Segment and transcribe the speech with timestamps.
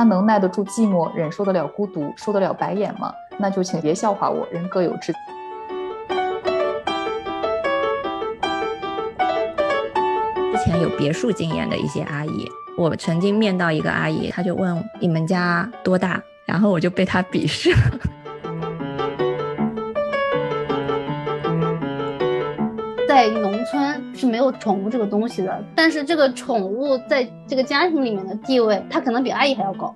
[0.00, 3.12] 他能耐得住寂寞，忍受得了孤独，受得了白眼吗？
[3.36, 5.12] 那就请别笑话我，人各有志。
[10.54, 17.76] 之前有别墅经验的一些阿姨，我曾经面到一个阿姨，她就问你们家多大，然后我就被她鄙视了。
[23.06, 29.94] 在农村是没有宠物这个东西的，但是这个宠物在这个家庭里面的地位，它可能比阿姨还要高。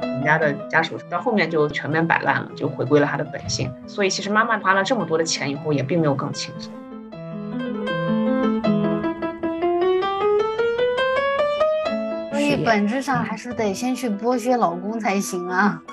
[0.00, 3.70] 我们家的家属到后面就全面摆烂了，就回归了他的本性。
[3.86, 6.72] 所以其实妈妈花了这么多的钱以后，也并没有更轻松。
[12.30, 15.82] 所以本质上还是得先去剥削老公才行啊。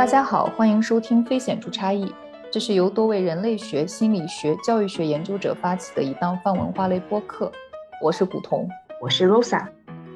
[0.00, 2.06] 大家好，欢迎收听《非显著差异》，
[2.50, 7.52] 这是由多位人类学、心理学、教育学研究者发起的一档泛文化类播客。
[8.00, 8.66] 我是古潼，
[8.98, 9.66] 我是 Rosa，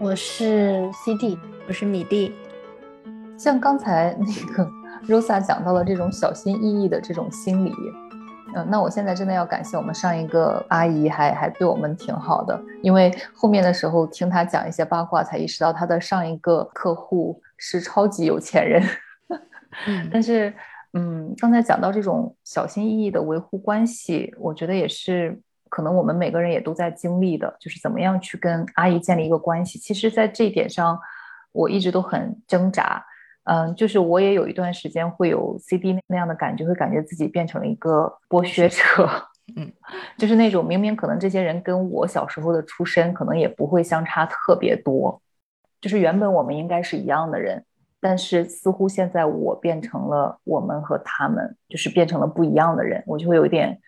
[0.00, 2.34] 我是 CD，我是米蒂。
[3.36, 4.66] 像刚才那个
[5.06, 7.74] Rosa 讲到了这种小心翼翼的这种心理。
[8.56, 12.58] 嗯，那我现在真的要感谢我们上一个阿姨，还还对我们挺好的。
[12.82, 18.82] 因为后面的时候听她讲一些八卦，才意识到她的上一个客户是超级有钱人。
[20.12, 20.52] 但是，
[20.92, 29.78] 嗯，刚才讲到这种小心翼翼的维护关系，我觉得也是可能我们每个人也都在经历的，就是怎么样去跟阿姨建立一个关系。
[29.78, 30.98] 其实，在这一点上，
[31.52, 33.04] 我一直都很挣扎。
[33.44, 38.80] 嗯，就是我也有一段时间会有 CD 那样的感觉，会感觉自己变成了一个剥削者。
[39.56, 39.70] 嗯，
[40.16, 45.20] 就是那种明明可能这些人跟我小时候的出身可能也不会相差特别多，
[45.82, 47.62] 就是原本我们应该是一样的人，
[48.04, 53.80] 但是似乎现在我变成了我们和他们，就是变成了不一样的人，我就会有一点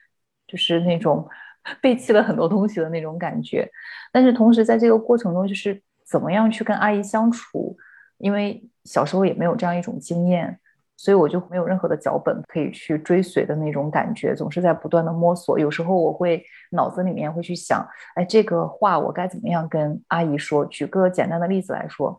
[0.46, 1.28] 就是那种
[1.82, 3.68] 背弃了很多东西的那种感觉。
[4.10, 7.76] 但是同时在这个过程中，就是怎么样去跟阿姨相处。
[8.18, 10.58] 因为小时候也没有这样一种经验，
[10.96, 15.58] 所以我就没有任何的脚本可以去追随的那种感觉，总是在不断的摸索。
[15.58, 20.64] 有时候我会脑子里面会去想，哎，这个话我该怎么样跟阿姨说？
[20.64, 22.18] 举个简单的例子来说，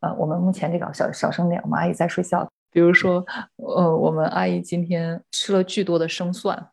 [0.00, 2.46] 呃，我们目前这个小小声点，我们阿姨在睡觉。
[2.72, 3.24] 比如说，
[3.56, 6.68] 呃，我们阿姨今天吃了巨多的生蒜，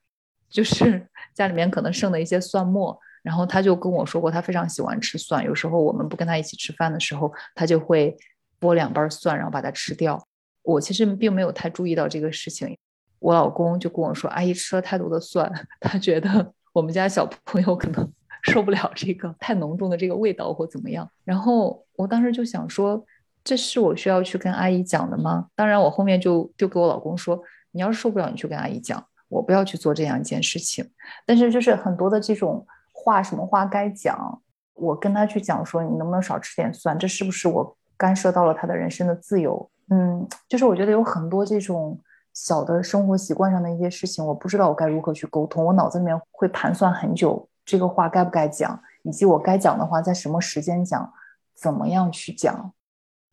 [0.49, 5.43] 就是家里面可能剩的一些蒜末，然后她就跟我说过，她非常喜欢吃蒜。
[5.43, 8.17] 有时候我们不跟她一起吃饭的时候，她就会。
[8.59, 10.19] 剥两瓣蒜，然后把它吃掉。
[10.63, 12.75] 我其实并没有太注意到这个事情。
[13.19, 15.47] 我老公就跟我说：“阿姨吃了太多的蒜，
[15.79, 18.11] 他觉得我们家小朋友可能
[18.41, 23.05] 受不了这个太浓重的这个味道或怎么样。”然后我当时就想说
[23.47, 27.41] ：“这是我需要去跟阿姨讲的吗？”当然，我后面就就给我老公说
[27.72, 30.85] ：“你要是受不了，你去跟阿姨讲，我不要去做这样一件事情。”
[31.25, 34.41] 但是就是很多的这种话，什么话该讲，
[34.74, 37.00] 我跟他去讲说：“你能不能少吃点蒜？
[37.00, 42.00] 这是不是我？”干涉到了他的人生的自由，嗯，就是我觉得有很多这种
[42.31, 51.12] 小的生活习惯上的一些事情，我不知道我该如何去沟通，我脑子里面会盘算很久，这个话该不该讲，以及我该讲的话在什么时间讲，
[51.56, 52.72] 怎么样去讲，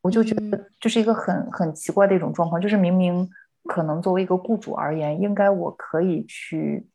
[0.05, 3.27] 我就觉得这是一个很很奇怪的一种状况，就是明明
[3.65, 6.87] 可能作为一个雇主而言，应该我可以去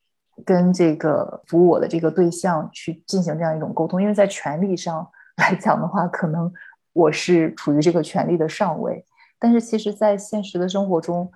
[0.46, 5.06] 跟这个服务我的这个对象去进行这样一种沟通，因为在权利上
[5.38, 6.52] 来讲的话，可能。
[6.92, 9.06] 我是处于这个权利的上位，
[9.38, 11.32] 但是其实，在现实的生活中，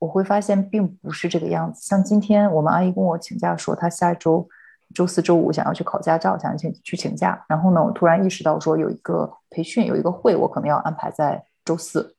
[0.00, 1.80] 我会发现并不是这个样子。
[1.82, 4.46] 像今天，我们阿姨跟我请假说，她下周
[4.94, 7.44] 周四周五想要去考驾照，想要去去请假。
[7.48, 12.14] 然后呢，我突然意识到说有一个培训，有一个会，我可能要安排在周四。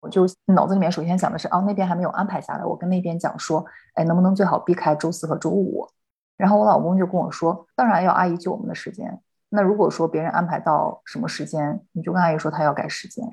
[0.00, 5.88] 我就脑子里面首先想的是，哦，那边还没有安排下来，我跟那边讲说，哎，能不能最好避开周四和周五？
[6.36, 9.20] 然后我老公就跟我说，当然要阿姨救我们的时间。
[9.48, 13.24] 那如果说别人安排到什么时间，你就跟阿姨说他要改时间。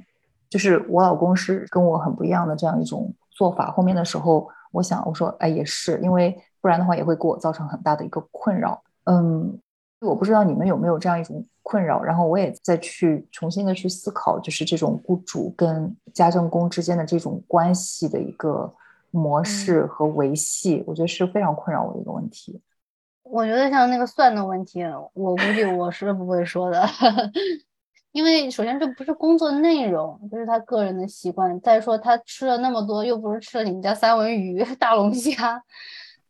[0.49, 3.69] 就是我老公是跟我很不一样的这样一种做法。
[3.69, 8.81] 后面的时候，我想我说，哎，也是，因为不然的话也会给我造成很大的一个困扰。
[9.03, 9.55] 嗯，
[9.99, 12.01] 我不知道你们有没有这样一种困扰。
[12.01, 18.73] 然后我也再去重新的去思考，就是这种雇主跟家政工之间的这种关系的一个
[19.11, 22.59] 模式和维系，我觉得是非常困扰我的一个问题。
[23.21, 24.83] 我觉得像那个蒜的问题，
[25.13, 26.83] 我估计我是不会说的，
[28.11, 31.61] 因为首先这不是工作内容，这是他个人的习惯。
[31.61, 35.61] 再说他吃了那么多，又不是吃了你们家三文鱼、大龙虾。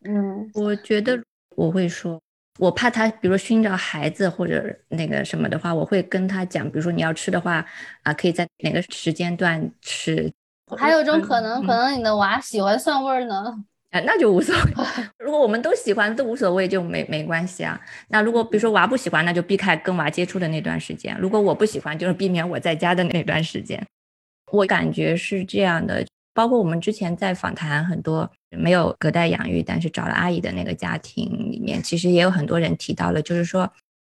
[0.07, 1.21] 嗯，我觉得
[1.55, 2.21] 我会说，
[2.59, 7.65] 我怕他，比如说熏着孩子或者那个什么的话，我会跟他讲，比如说你要吃的话，
[8.03, 10.31] 啊，可以在哪个时间段吃。
[10.77, 13.53] 还有一种可能，嗯可能你的娃喜欢蒜味儿呢。
[13.91, 14.73] 啊， 那就无所谓。
[15.19, 17.79] 如果我们都喜欢，都无所谓，就没没关系啊。
[18.09, 23.85] 那如果比如说娃不喜欢，那就避开跟娃接触的那段时间；如果我不喜欢，就是避免我在家的那段时间。
[24.51, 33.71] 我感觉是这样的，包括我们之前在访谈很多没有隔代养育，但是找了阿姨的那个家庭里面，其实也有很多人提到了，就是说，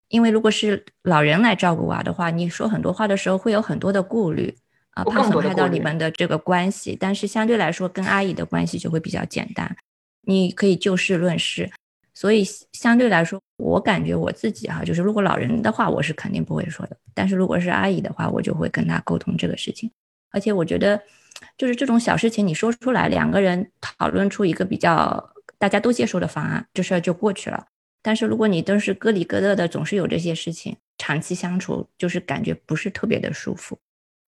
[0.07, 4.55] 因为如果是老人来照顾娃的话，你说很多话的时候会有很多的顾虑。
[4.91, 9.77] 啊，怕损害到你们的这个关系，但是相对来说，跟阿姨的关系就会比较简单，
[10.25, 11.69] 你可以就事论事。
[12.15, 12.43] 所以
[12.73, 19.89] 相对来说，我感觉我自己哈，就是如果老人的话，我是肯定不会说的；但是如果是阿姨的话，我就会跟她沟通这个事情。
[20.31, 20.99] 而且我觉得，
[21.59, 27.65] 就是这种小事情你说出来，两个人讨论出一个比较大家都接受的方案，这事儿就过去了。
[28.01, 33.77] 但是如果你都是咯里咯乐的，总是有这些事情，长期相处就是感觉不是特别的舒服。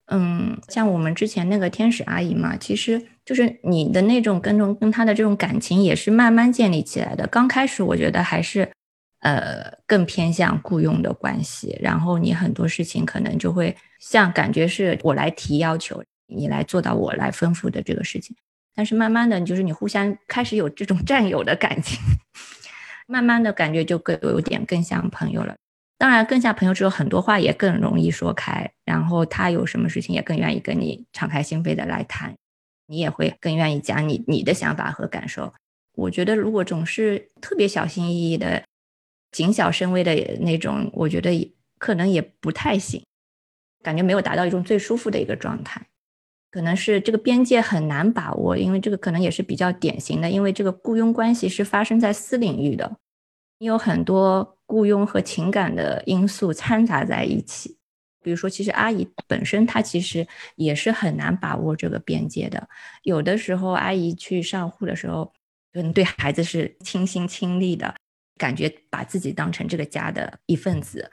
[0.08, 7.26] 嗯，像我们之前那个天使阿姨嘛，其实就是你的那种跟种跟她的这种感情也是慢慢建立起来的。
[7.28, 8.70] 刚开始我觉得还是
[9.20, 16.02] 呃更偏向雇佣的关系，然后你很多事情可能就会像感觉是我来提要求，
[16.36, 18.36] 你来做到我来吩咐的这个事情。
[18.74, 21.98] 但是慢慢的，就是你互相开始有这种 战友的感情，
[23.06, 25.54] 慢慢的感觉就更有点更像朋友了。
[25.98, 32.34] 当然，更像朋友之后，很多话也更容易说开，然后他有什么事情也更愿意跟你敞开心扉的来谈，
[32.86, 35.52] 你也会更愿意讲你你的想法和感受。
[35.94, 38.64] 我觉得，如果总是特别小心翼翼的、
[39.30, 43.04] 谨小慎微的那种，我觉得可能也不太行，
[43.82, 45.80] 感觉没有达到一种最舒服的一个状态。
[46.52, 52.98] 可能是这个边界很难把握，因为这个可能也是比较典型的，因为这个雇佣关系是发生在私领域的，
[53.58, 57.78] 你有很多雇佣和情感的因素掺杂在一起。
[58.22, 60.24] 比如说，其实阿姨本身她其实
[60.56, 62.68] 也是很难把握这个边界的。
[63.02, 65.32] 有的时候，阿姨去上户的时候，
[65.72, 67.92] 可能对孩子是倾心倾力的，
[68.38, 71.10] 感觉把自己当成这个家的一份子。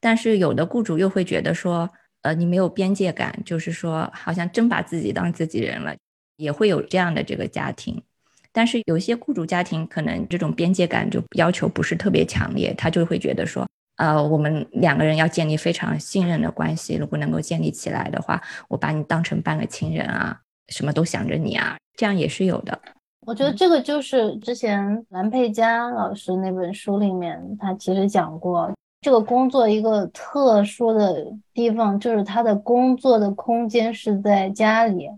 [0.00, 1.90] 但是有的雇主又会觉得说，
[2.26, 5.94] 呃，你没有边界感，就是说好像真把自己当自己人了，
[6.38, 8.02] 也会有这样的这个家庭。
[8.50, 13.64] 但是有一些雇主家庭可能这种边界感就要求不是特别强烈，他就会觉得说，
[13.98, 20.36] 呃，我们两个人要建立非常信任的关系，如果能够建立起来的话，我把你当成半个亲人啊，
[20.70, 22.76] 什么都想着你啊，这样也是有的。
[23.24, 35.08] 我觉得这个就是之前蓝佩佳老师那本书里面，他其实讲过，这个工作一个特殊的地方，就是他的工作的空间是在家里。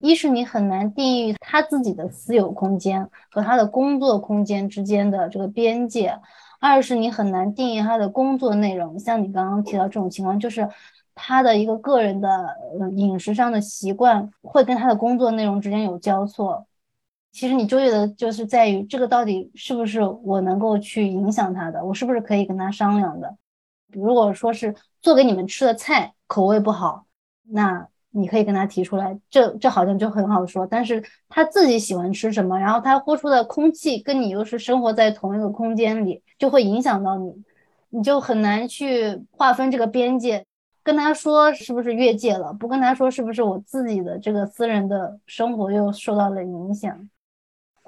[0.00, 6.16] 一是你很难定义他自己的私有空间和他的工作空间之间的这个边界，
[6.60, 8.96] 二是你很难定义他的工作内容。
[8.98, 10.68] 像你刚刚提到这种情况，就是
[11.16, 12.28] 他的一个个人的
[12.78, 16.64] 呃饮食上的习惯会跟他的工作内容之间有交错。
[17.32, 23.36] 其实你纠结的就是在于这个到底是不是我能够去影响他的，我是不是可以跟他商量的。
[23.92, 27.06] 如果说是做给你们吃的菜口味不好，
[27.44, 30.66] 那你可以跟他提出来，这这好像就很好说。
[30.66, 37.32] 但是他自己喜欢吃什么，然后他呼出的空气跟你又是生活在同一个空间里，就会影响到你，
[37.90, 40.44] 你就很难去划分这个边界。
[40.82, 47.08] 跟他说是不是越界了，不跟他说是不是我自己的这个私人的生活又受到了影响。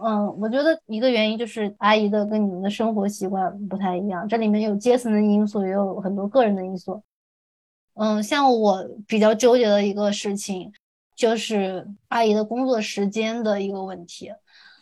[0.02, 7.02] 嗯，我觉得一个原因就是阿姨的跟你们的生活习惯不太一样，这里面有阶层的因素，也有很多个人的因素。
[7.94, 10.72] 嗯，像我比较纠结的一个事情，
[11.14, 14.32] 就是阿姨的工作时间的一个问题。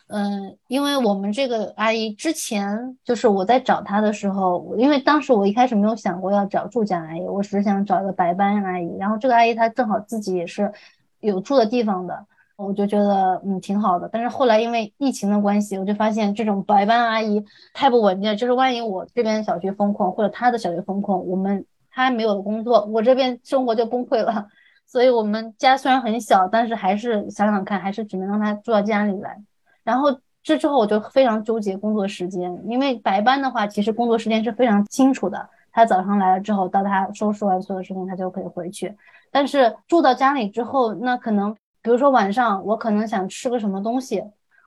[0.07, 8.97] 嗯，因为我们这个阿姨之前就是我在找她的时候，因为当时我一开始没有想过要找住家阿姨，我只是想找一个白班阿姨。
[8.99, 10.73] 然后这个阿姨她正好自己也是
[11.21, 12.27] 有住的地方的。
[12.59, 18.35] 我就觉得嗯挺好的，但是后来因为疫情的关系，我就发现这种白班阿姨太不稳定了。
[18.35, 24.49] 就是万一我这边小区封控，或者她的小区封控，我们她没有工作，我这边生活就崩溃了。
[24.87, 29.41] 所以我们家虽然很小，但是还是想想看，还是只能让她住到家里来。
[29.85, 30.09] 然后
[30.43, 35.49] 这之后我就非常纠结工作时间，因为白班的话，其实工作时间是非常清楚的。
[35.71, 38.93] 她早上来了之后，到她收拾完所有事情，她就可以回去。
[39.31, 41.55] 但是住到家里之后，那可能。
[41.83, 44.23] 比如说晚上我可能想吃个什么东西，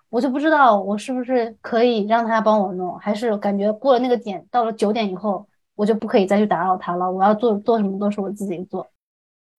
[0.09, 7.11] 我就不知道我是不是可以让他帮我弄，还是感觉过了那个点，到了九点以后，我就不可以再去打扰他了。
[7.11, 8.87] 我要做做什么都是我自己做。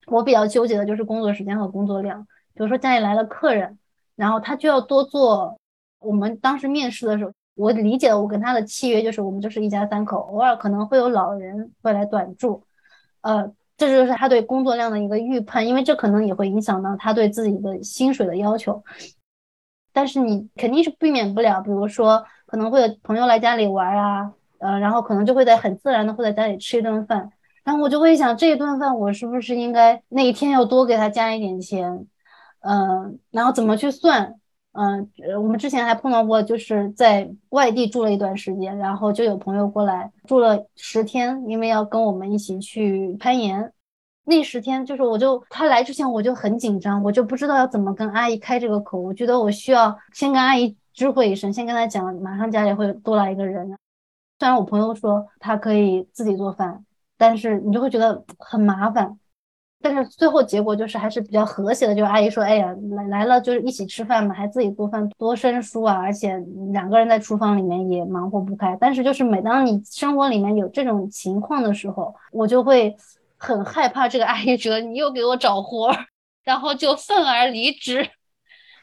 [0.07, 2.27] 我比较纠结的就是工作时间和工作量。
[2.55, 3.79] 比如说家里来了客人，
[4.17, 5.57] 然后他就要多做。
[6.01, 12.65] 我们当时面试的时候，我理解我跟他的契约就是我们就是一家三口，偶尔可能会有老人会来短住。
[13.21, 18.83] 呃，这就是他对工作量的一个预判，因为这可能也会影响到他对自己的薪水的要求。
[19.93, 27.31] 但是你肯定是避免不了，比如说可能会有朋友来家里玩啊，呃，然后可能就会在很自然的会在家里吃一顿饭，
[27.65, 32.07] 然后我就会想这一顿饭我是不是应该那一天要多给他加一点钱，
[32.61, 34.35] 嗯，然后怎么去算？
[34.73, 43.73] 嗯，我们之前还碰到过，就是在外地住了一段时间，然后就有朋友过来住了十天，因为要跟我们一起去攀岩。
[44.25, 48.99] 那十天就是，我就他来之前我就很紧张，我就不知道要怎么跟阿姨开这个口。
[48.99, 53.67] 我觉得我需要先跟阿姨知会一声，先跟他讲，马上家里会多来一个人。
[54.39, 56.85] 虽然我朋友说他可以自己做饭，
[57.19, 59.19] 但是你就会觉得很麻烦。
[59.83, 65.99] 但是最后结果就是还是比较和谐的，就是阿姨说，哎呀，来来了就是一起吃饭嘛，还自己做饭，多生疏啊！
[65.99, 66.37] 而且
[66.73, 68.77] 两个人在厨房里面也忙活不开。
[68.81, 72.97] 但是就是每当你生活里面有这种情况的时候，我就会。
[73.45, 76.07] 很害怕这个阿姨觉得你又给我找活儿，
[76.45, 78.09] 然后就愤而离职。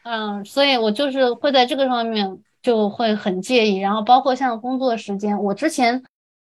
[0.04, 3.78] 嗯，所以我就是会在这个上面就会很介意。
[3.78, 6.02] 然后包括像工作时间，我之前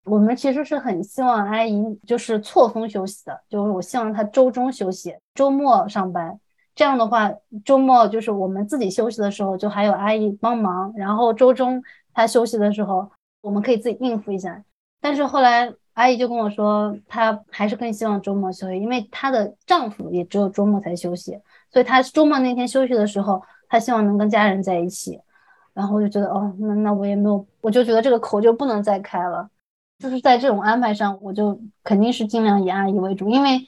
[0.06, 6.40] 我们其实是很希望阿姨就是错峰休息的，就是我希望她周中休息，周末上班。
[6.74, 7.32] 这样的话，
[7.66, 10.94] 周末就是我们自己休息的时候，就还有阿姨帮忙。
[10.96, 11.82] 然后周中
[12.14, 14.64] 她休息的时候，我们可以自己应付一下。
[15.00, 15.74] 但是后来。
[15.94, 21.38] 阿姨就跟我说，她还是更希望周末休息，因为她的丈夫也只有周末才休息，
[21.70, 25.20] 所以她周末那天休息的时候，她希望能跟家人在一起。
[25.74, 29.50] 然后我就觉得，哦，那那我也没有，我就觉得这个口就不能再开了。
[30.02, 33.62] 就是在这种安排上，我就肯定是尽量以阿姨为主，因为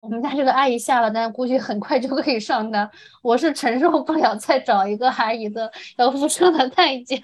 [0.00, 2.90] 我们家这个阿姨下了单，估计很快就可以上单，
[3.22, 7.16] 我是承受不了再找一个阿姨的要付出的代价。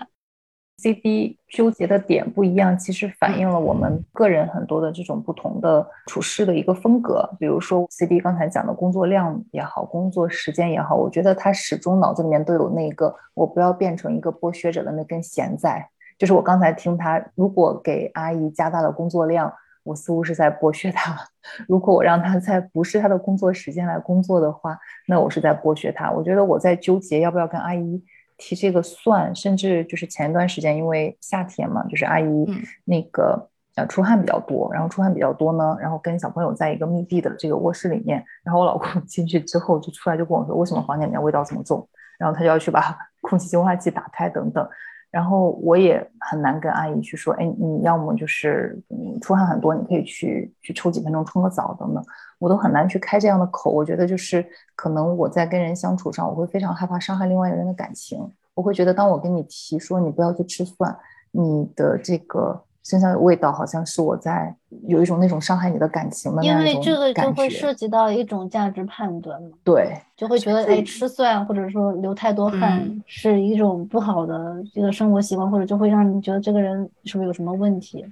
[0.76, 7.28] C D 纠结的点不一样，其实反映了我们个人很多的这种不同的处事的一个风格。
[7.38, 15.88] 比如说 C D 刚才讲的工作量也好，工作时间也好，我觉得他始终脑子里面都有那个我不要变成一个剥削者的那根弦在。
[16.20, 19.50] 就是我刚才听他，如果给阿姨加大了工作量，
[19.82, 21.16] 我似乎是在剥削她；
[21.66, 26.10] 如果我让她在不是她的工作时间来工作的话，那我是在剥削她。
[26.10, 28.04] 我觉得我在纠结要不要跟阿姨。
[28.42, 32.46] 提这个算，甚至就是前一段时间，因为夏天嘛，就是阿姨
[32.86, 41.86] 那个呃出汗比较多，然后出汗比较多呢，然后跟小朋友在一个密闭的这个卧室里面，然后我老公 进去之后就出来就跟我说，为什么房间里面味道这么重？
[42.18, 44.66] 然后他就要去把 空气净化器打开等等，
[45.10, 52.04] 然后我也很难跟阿姨去说，哎，你要么就是你出汗很多，你可以去去抽几分钟冲个澡等等。
[52.38, 58.18] 我都很难去开这样的口，我觉得就是可能我在跟人相处上，我会非常害怕伤害另外一个人的感情。
[58.54, 60.96] 我会觉得，当我跟你提说你不要去吃蒜，
[61.32, 64.52] 你的这个身上有味道，好像是我在
[64.88, 69.50] 有一种那种伤害你的感情的因为这个就会涉及到一种价值判断嘛。
[69.62, 78.04] 对，就会觉得哎，吃蒜或者说流太多汗是一种不好的这个生活习惯，或者就会让你觉得这个人是不是有什么问题？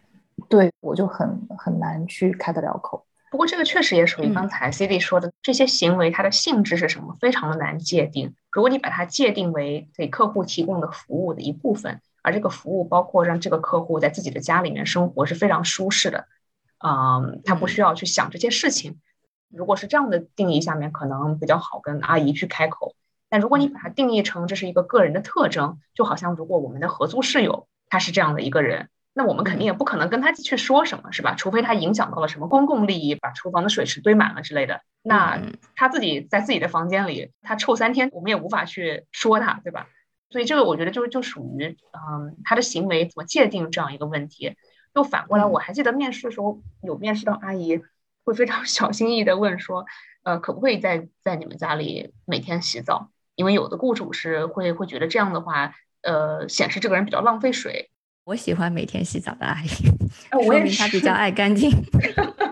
[0.49, 3.04] 对我就很很难去开得了口。
[3.30, 8.32] 不过这个确实也属于刚才 C D 说的这些行为，它的性质是什么，非常的难界定。
[8.50, 16.26] 如果你把它界定为给客户提供的服务的一部分，而这个服务包括让这个客户在自己的家里面生活是非常舒适的，
[16.84, 19.00] 嗯，他不需要去想这些事情。
[19.48, 22.94] 如果是这样的定义下面，可能比较好跟阿姨去开口。
[23.28, 28.88] 但如果你把它定义成这是一个个人的特征，就好像如果我们的合租室友他是这样的一个人。
[29.14, 31.34] 那我们肯定也不可能跟他去说什么，是吧？
[31.34, 34.82] 除非他影响到了什么公共利益，把厨房的水池堆满了之类的。
[35.02, 35.42] 那
[35.75, 39.88] 他自己在自己的房间里，他臭三天，我们也无法去说他，对吧？
[40.30, 44.56] 所以这个我觉得就就属于，嗯，他的行为怎么界定这样一个问题。
[44.94, 47.80] 又反过来，我还记得面试的时候有面试到阿姨，
[48.25, 49.87] 会非常 小心翼翼的问说，
[50.25, 53.11] 呃，可不可以在在你们家里每天洗澡？
[53.37, 57.90] 因为有的雇主是会会觉得这样的话，呃，显示这个人比较浪费水。
[58.25, 59.68] 我喜欢每天洗澡的阿姨，
[60.44, 61.70] 说明她比较爱干净。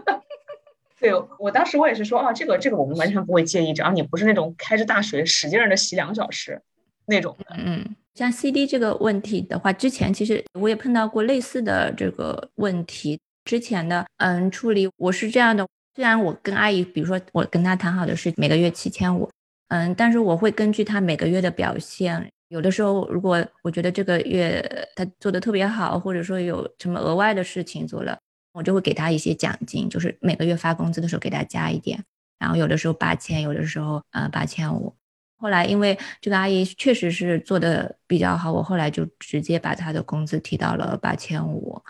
[0.99, 6.63] 对我当时我也是说啊，这个这个我们完全不会介意，只要你不是那种开着大水使劲的洗两小时
[7.07, 7.57] 那种的。
[7.57, 7.85] 嗯，
[8.15, 13.19] 像 CD 这个问题的话，之前其实我也碰到过类似的这个问题。
[13.45, 19.31] 之前的嗯处理我是这样的，虽然我跟阿姨，比如说我跟她谈好的是每个月七千五，
[19.69, 22.29] 嗯，但是我会根据她每个月的表现。
[22.49, 24.61] 有的时候，如果我觉得这个月
[24.97, 28.19] 她做的特别好，或者说有什么额外的事情做了，
[28.53, 32.03] 我就会给他一些奖金，就是每个月发工资的时候给他加一点。
[32.39, 34.93] 然后有的时候八千，有的时候呃八千五。
[35.39, 41.83] 后来因为这个阿姨确实是做的比较好，我后来就直接把她的工资提到了八千五。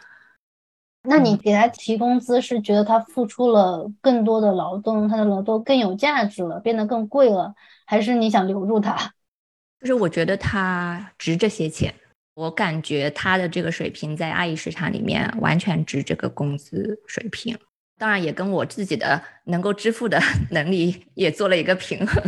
[1.09, 7.55] 那你给他提工资，是觉得他付出了更多的劳动，他的劳动更有价值了，变得更贵了，
[7.87, 9.13] 还是你想留住他？
[9.81, 11.95] 就是我觉得他值这些钱，
[12.35, 17.57] 我感觉他的这个水平在阿姨市场里面完全值这个工资水平。
[17.99, 20.21] 当然，也跟我自己的能够支付的
[20.53, 22.23] 能力也做了一个平衡。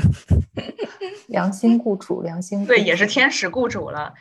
[1.29, 4.15] 良心雇主，良心对，也是天使雇主了。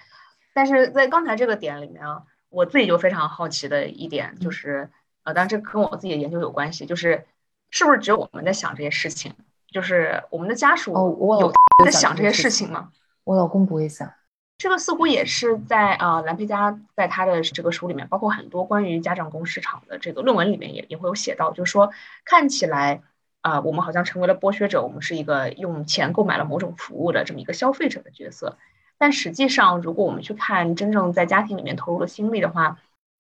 [0.53, 4.89] 但是在刚才这个点里面啊，我自己就非常好奇的一点就是，
[5.23, 7.25] 呃，当然这跟我自己的研究有关系，就是
[7.69, 9.33] 是不是只有我们在想这些事情？
[9.71, 10.91] 就是我们的家属
[11.39, 11.53] 有
[11.85, 12.89] 在想这些事情吗？
[13.23, 14.11] 我老公不会想。
[14.57, 21.91] 这个似乎也是在啊兰佩加在他的这个书里面，包括很多关于家政工市场的这个论文里面也也会有写到，就是说
[22.25, 23.03] 看起来
[23.41, 28.57] 啊我们好像成为了剥削者，我们是一个用钱购买了某种服务的这么一个消费者的角色。
[28.97, 32.79] 但实际上，如果我们去看真正在家庭里面投入的心力的话，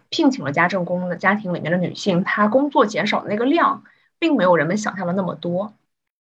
[0.09, 3.83] 聘请了家政工的家庭里面的女性，她工作减少的那个量，
[4.17, 5.75] 并没有人们想象的那么多，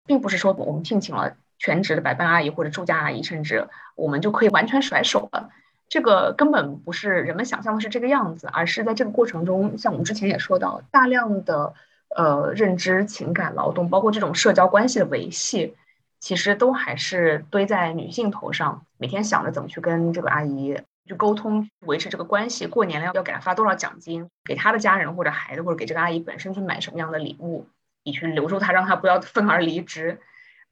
[0.06, 1.38] 并不是说我们聘请了。
[1.58, 5.50] 全职的白班阿姨或者住家阿姨，甚至我们就可以完全甩手了。
[5.88, 11.74] 这个根本不是人们想象的是这个样子，而是在这个过程中，像我们之前也说到，大量的
[12.16, 15.76] 呃认知、情感劳动，包括这种社交关系的维系，
[16.20, 18.84] 其实都还是堆在女性头上。
[18.98, 27.68] 每天想着怎么去跟这个阿姨去沟通、维持这个关系，过年了要给她发多少奖金，给她的家人或者孩子，或者给这个阿姨本身去买什么样的礼物，
[28.04, 30.20] 以去留住她，让她不要愤而离职。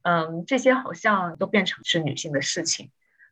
[0.04, 2.90] 嗯，这些好像都变成是女性的事情，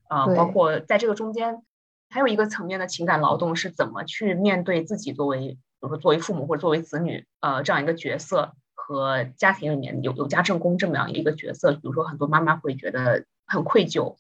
[0.09, 1.63] 啊，包括在这个中间，
[2.09, 14.17] 还有一个层面的情感劳动是怎么去面对自己作为，比如说作为父母或者作为子女，呃，这样一个角色和家庭里面有有家政工这么样一个角色，比如说很多妈妈会觉得很愧疚，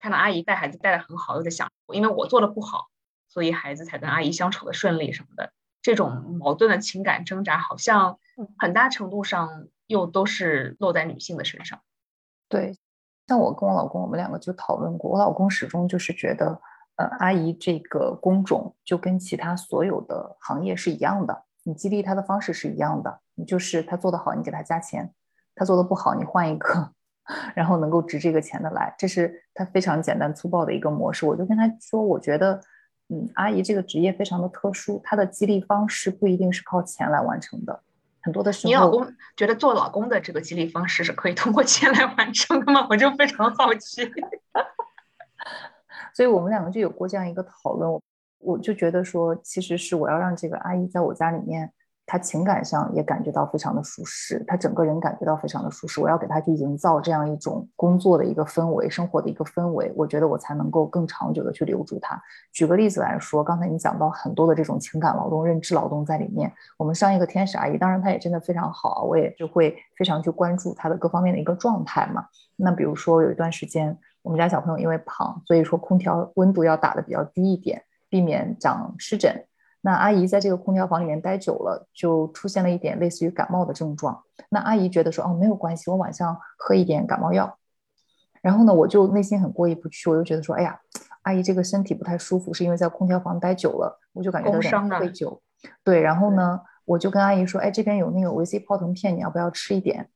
[0.00, 2.88] 看到阿姨带孩子带的很好，又在想，因为我做的不好，
[3.28, 8.18] 所以孩子才跟阿姨相处的顺利什么的，这种矛盾的情感挣扎，好像
[8.58, 11.80] 很大程度上又都是落在女性的身上。
[12.52, 12.76] 对，
[13.28, 15.12] 像我跟我老公，我们两个就讨论过。
[15.12, 16.60] 我老公始终就是觉得，
[16.96, 25.06] 呃，阿姨这个工种就跟其他所有的行业是一样的，你激励他的方式是一样的，你就是他做得好，你给他加钱；
[25.54, 26.92] 他做的不好，你换一个，
[27.56, 28.94] 然后能够值这个钱的来。
[28.98, 31.24] 这是他非常简单粗暴的一个模式。
[31.24, 32.60] 我就跟他说，我觉得，
[33.08, 37.80] 嗯，阿姨这个职业非常的特殊，她的激励方式不一定是靠钱来完成的。
[38.22, 42.86] 很多的时候，你老公觉得做老公的这个激励方式是可以通过钱来完成的吗？
[42.88, 44.08] 我就非常好奇。
[46.14, 48.00] 所以我们两个就有过这样一个讨论，
[48.38, 51.72] 我就觉得说，其实是我要让这个阿姨在我家里面。
[52.04, 56.00] 他情感上也感觉到非常的舒适，他整个人感觉到非常的舒适。
[56.00, 62.20] 我要给他去营造这样一种工作的一个氛围，生活的一个氛围，我觉得我才能够更长久的去留住他。
[62.52, 66.52] 举个例子来说，刚才你讲到很多的这种情感劳动、认知劳动在里面。
[66.76, 72.26] 我们上一个天使阿姨，当然她也真的非常好，我也就会非常去关注她的各方面的一个状态嘛。
[72.56, 79.44] 那比如说有一段时间，我们家小朋友因为胖，所以说空调温度要打的比较低一点，避免长湿疹。
[79.84, 84.22] 那阿姨在这个空调房里面待久了，就出现了一点类似于感冒的症状。
[84.48, 87.58] 那阿姨觉得说，哦，没有关系，我晚上喝一点感冒药。
[88.40, 90.78] 然后呢，我就内心很过意不去，我就觉得说，哎呀，
[91.22, 95.38] 阿姨这个身体不太舒服，是因为在空调房待久了，我就感觉有点愧疚。
[95.84, 100.08] 对，然后呢，我就跟阿姨说，哎，这边有那个维 C 泡腾片，你要不要吃一点？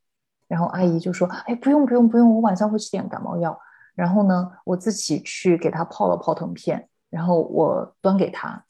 [0.49, 3.59] 然后阿姨就说，哎，不用不用不用，我晚上会吃点感冒药。
[3.97, 8.66] 然后呢，我自己去给她泡了泡腾片，然后我端给她。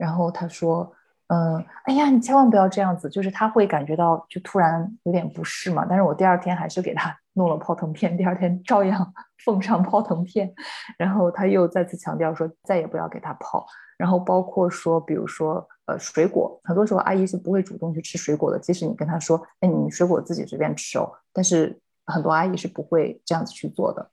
[0.00, 0.90] 然后他说
[1.28, 5.84] ：“嗯，哎呀，你千万不要这样子，就是他会感觉到就突然有点不适嘛。
[5.86, 9.12] 但是我第二天还是给他 弄了泡腾片，第二天照样
[9.44, 10.50] 奉上泡腾片。
[10.96, 13.66] 然后他又再次强调说，再也不要给他泡。
[13.98, 21.12] 然后包括说，比如说，呃，水果，很多时候阿姨是不会主动去吃水果的，即使你跟他说，哎，你水果自己随便吃哦。
[21.34, 24.10] 但是很多阿姨是不会这样子去做的。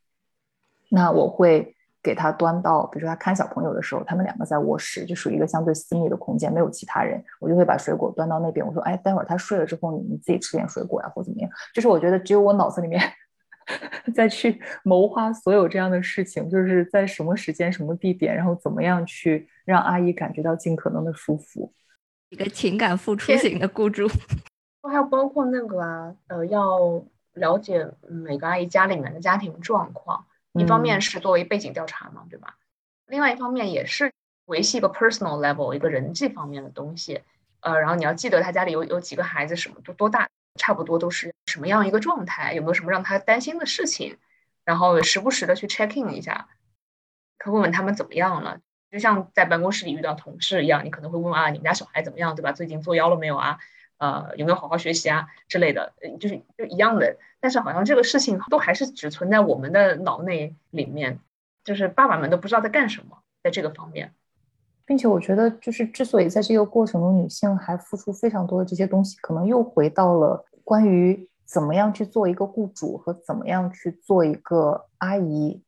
[0.90, 1.74] 那我会。”
[2.08, 8.66] 给他端到，比如说他看小朋友的时候，他们两个在卧室，就属于一个相对私密的空间，没有其他人，我就会把水果端到那边。
[8.66, 11.52] 我说，哎，待会儿他睡了之后，你你自己吃点水果呀，或怎么样？
[11.74, 13.02] 就是我觉得只有我脑子里面
[14.16, 21.74] 再去谋划所有这样的事情，就是在什么时间、什么地点，然后怎么样去让阿姨感觉到尽可能的舒服。
[22.30, 24.08] 一个情感付出型的雇主，
[24.90, 30.26] 还有包括那个啊，呃，要了解每个阿姨家里面的家庭状况。
[30.58, 32.58] 一方面是作为背景调查嘛，对吧？
[33.06, 34.12] 另外一方面也是
[34.46, 37.22] 维系一个 personal level 一个人际方面的东西。
[37.62, 44.18] 呃，然后你要记得他家里有有几个孩子，什么都多大，差不多都是什么样一个状态，有没有什么让他担心的事情，
[44.64, 46.48] 然后时不时的去 check in 一下，
[47.38, 48.60] 可问问他们怎么样了。
[48.90, 52.52] 就像在办公室里遇到同事一样，你可能会问啊，你们家小孩怎么样，对吧？
[52.52, 53.60] 最近作妖了没有啊？
[53.98, 57.18] 呃，有没有好好学习啊之类的，就是就一样的。
[57.40, 61.20] 但是好像这个事情都还是只存在我们的脑内里面，
[61.64, 64.14] 就是爸爸们都不知道在干什么，在这个方面。
[64.86, 75.62] 并且我觉得，就是之所以在这个过程中，女性还付出非常多的这些东西，可能又回到了关于怎么样去做一个雇主和怎么样去做一个阿姨，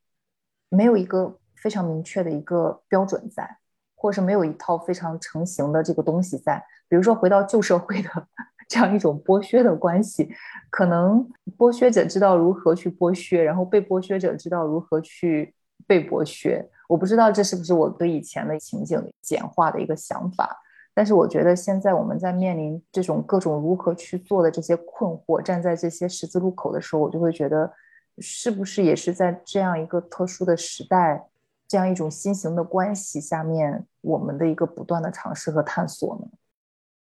[0.69, 3.57] 没有一个非常明确的一个标准在，
[3.99, 6.63] 或是没有一套非常成型的这个东西在。
[6.87, 8.09] 比如说，回到旧社会的
[8.69, 10.29] 这样一种剥削的关系，
[10.69, 15.53] 可能剥削者知道如何去剥削，然后被剥削者知道如何去
[15.85, 16.67] 被剥削。
[16.87, 20.57] 我不知道这是不是我对以前的情景简化的一个想法，
[20.95, 27.71] 但是我觉得现在我们在面临这种各种如何去做的这些困惑，站在这些十字路口的时候，我就会觉得，
[28.17, 31.27] 是不是也是在这样一个特殊的时代，
[31.69, 36.27] 这样一种新型的关系下面，我们的一个不断的尝试和探索呢？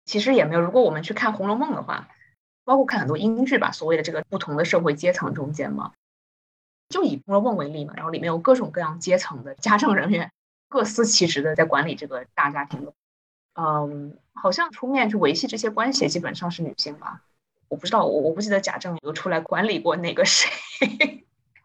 [0.06, 2.08] 其实也没有，如果我们去看《红楼梦》的话，
[2.64, 5.92] 包括看很多英剧吧，所谓的这个不同的社会阶层中间嘛。
[6.88, 10.32] 就以《红楼梦》为例嘛，然后里面有各种各样阶层的家政人员，
[10.68, 12.94] 各司其职的在管理这个大家庭的。
[13.54, 17.22] 嗯，好像出面去维系这些关系，基本上是女性吧？
[17.68, 20.50] 我不知道，我我不记得贾政有出来管理过哪个谁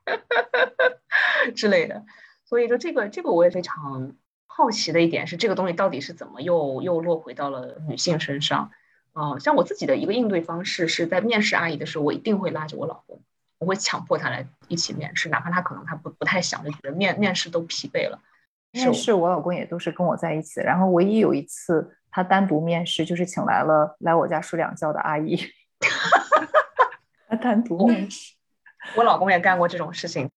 [1.56, 2.06] 之类的。
[2.50, 4.16] 所以说，这个这个我也非常
[4.48, 8.72] 好奇的一点是，这个东西到底是怎么又又落回到了女性身上？
[9.14, 13.22] 嗯，像我自己的一个应对方式是在面试阿姨的时候，我一定会拉着我老公。
[13.60, 18.20] 我会强迫他来一起面试，哪怕他可能他不不太想，就觉得面面试都疲惫了。
[18.72, 25.38] 面试我老公也都是跟我在一起，然后唯一有一次他单独面试，就是请来了来我家睡两觉的阿姨。
[27.30, 28.34] 他单独面试，
[28.98, 30.32] 我老公也干过这种事情。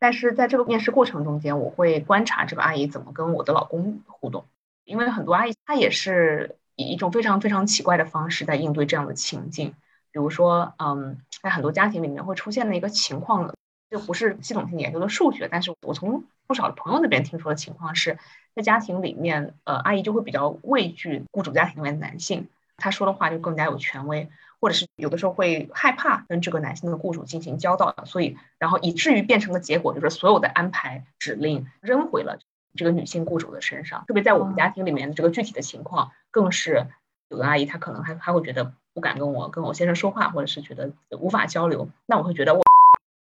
[0.00, 4.46] 但是在这个面试过程中间，我会观察这个阿姨怎么跟我的老公互动，
[4.84, 9.74] 因为很多阿姨她也是以一种非常非常奇怪的方式在应对这样的情境。
[10.12, 13.54] 比如说，嗯，在很多家庭里面会出现的一个情况，
[13.90, 18.18] 这不是系统性研究的数学，但是我从不少的朋友那边听说的情况是，
[18.56, 24.28] 在家庭里面，呃，阿姨就会比较畏惧雇主家庭里面的男性，他说的话就更加有权威，
[24.60, 32.38] 或者是有的时候会害怕跟这个男性的雇主进行交道，所以，然后以至于变成的结果就是所有的安排指令扔回了
[32.74, 36.86] 这个女性雇主的身上，特别在我们家庭里面的这个具体的情况，更是
[37.28, 38.74] 有的阿姨她可能还还会觉得。
[38.92, 42.60] 不敢跟我跟我先生说话，或者是觉得无法交流，那我会觉得我，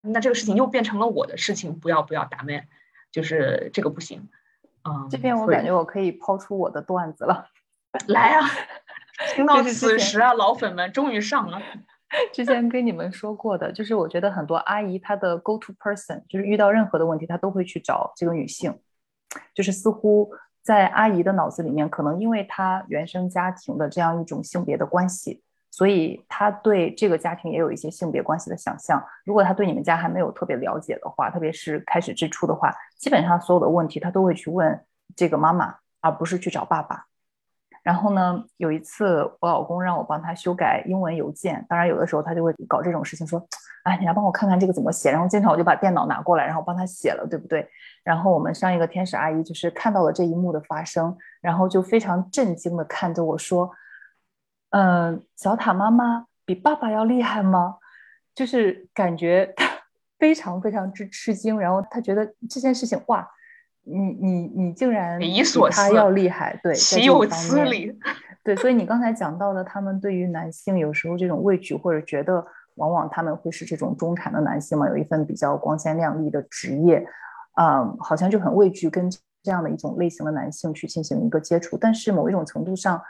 [0.01, 2.67] 那这个事情又变成了我的事情，不要不要打面，
[3.13, 4.27] 就是这个不行。
[4.83, 7.47] 嗯，这边我感觉我可以抛出我的段子了，
[8.07, 8.45] 来啊！
[9.35, 11.61] 听到此时啊，老粉们终于上了。
[12.31, 18.79] 之前跟你们说过的，就是我觉得很多阿姨她的 go to person，就是遇到任何的问题，她都会去找这个女性，
[19.55, 20.29] 就是似乎
[20.61, 25.41] 在阿姨的脑子里面，可能因为她原生家庭的这样一种性别的关系。
[25.71, 29.03] 所以她对这个家庭也有一些性别关系的想象。
[29.25, 37.07] 如果她对你们家还没有特别了解的话，特别是开始之初的话，基本上所有的问题她都会去问这个妈妈，而不是去找爸爸。
[37.83, 43.45] 然后呢，有一次我老公让我帮他修改英文邮件，当然有的时候他就会搞这种事情，说
[43.83, 47.67] ：“哎，你来帮我看看这个怎么写。”然后经常我就把电脑拿过来，然后帮他写了，对不对？
[48.03, 53.69] 然后我们上一个天使阿姨就是看到了这一幕的发生，然后就非常震惊的看着我说。
[54.69, 57.77] 嗯，小塔妈妈比爸爸要厉害吗？
[58.33, 59.69] 就是感觉他
[60.17, 63.29] 非常非常之吃惊，然后他觉得这件事情哇，
[63.83, 65.41] 你你你竟然比
[65.71, 67.97] 他要厉害，对，岂有此理？
[68.43, 77.05] 对，所以你刚才讲到的，他们对于男性有时候这种畏惧，或者觉得往往他们会是这种中产的男性嘛，有一份比较光鲜亮丽的职业，
[77.61, 79.09] 嗯，好像就很畏惧跟
[79.41, 83.01] 这样的一种类型的男性去进行一个接触，但是某一种程度上。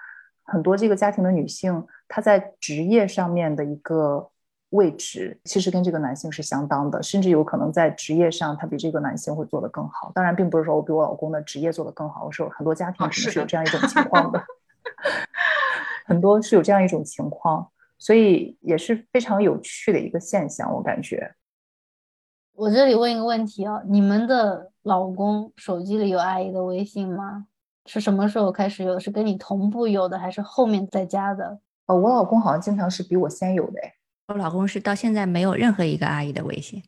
[0.46, 4.30] 很多这个家庭的女性，她在职业上面的一个
[4.74, 10.12] 位置，其实跟这个男性是相当的，甚至有可能在职业上，他比这个男性会做得更好。
[10.14, 14.44] 当然，并不是说我比我老公的职业做得更好，我是很多家庭是有这样一种 情况的，
[16.06, 21.36] 很多是有这样一种情况，所以也是非常有趣的一个现象，我感觉。
[22.56, 27.46] 我这里问一个问题啊，你们的老公手机里有阿姨的微信吗？
[27.86, 29.00] 是什么时候开始有？
[29.00, 31.60] 是跟你同步有的，还是后面再加的？
[31.86, 33.94] 哦，我老公好像经常是比我先有的哎。
[34.28, 36.84] 我老公是到现在没有任何一个阿姨的微信。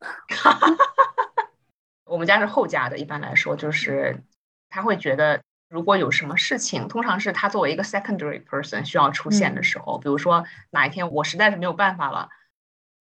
[2.04, 4.22] 我们家是后加的，一般来说就是
[4.68, 12.28] 他会觉得，如果有什么事情，通常是他作为一个 secondary person 需要出现的时候，比如说哪一天我实在是没有办法了，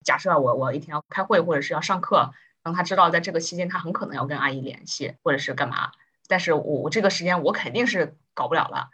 [0.04, 5.92] 假设我我一天要开会或者是要上课，让他知道在这个期间他很可能要跟阿姨联系或者是干嘛。
[6.28, 8.90] 但是我我这个时间我肯定是搞不了了，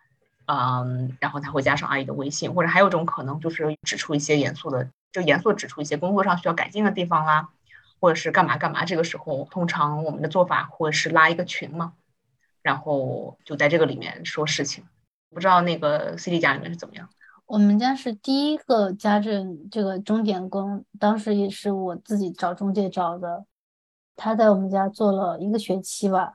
[0.52, 7.50] 嗯，然后他会加上阿姨的微信，或者还有一种可能就是指出一些严肃的，就严肃指出一些工作上需要改进的地方啦，
[8.02, 8.84] 或者是干嘛干嘛。
[8.84, 11.94] 这个时候通常我们的做法会是拉一个群嘛，
[12.64, 14.84] 然后就在这个里面说事情。
[15.30, 17.08] 不知道那个 C D 家里面是怎么样？
[17.46, 23.46] 我们家是第一个家政这个钟点工，当时也是我自己找中介找的，
[24.16, 26.34] 他在我们家做了一个学期吧，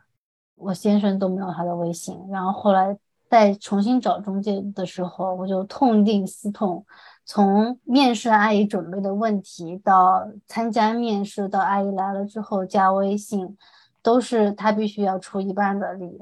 [0.54, 2.96] 我先生都没有他的微信，然后后来
[3.34, 6.86] 在重新找中介的时候，我就痛定思痛，
[7.24, 13.58] 从面试阿姨准备的问题到参加面试，到阿姨来了之后加微信，
[14.04, 16.16] 都是她必须要出一半的力。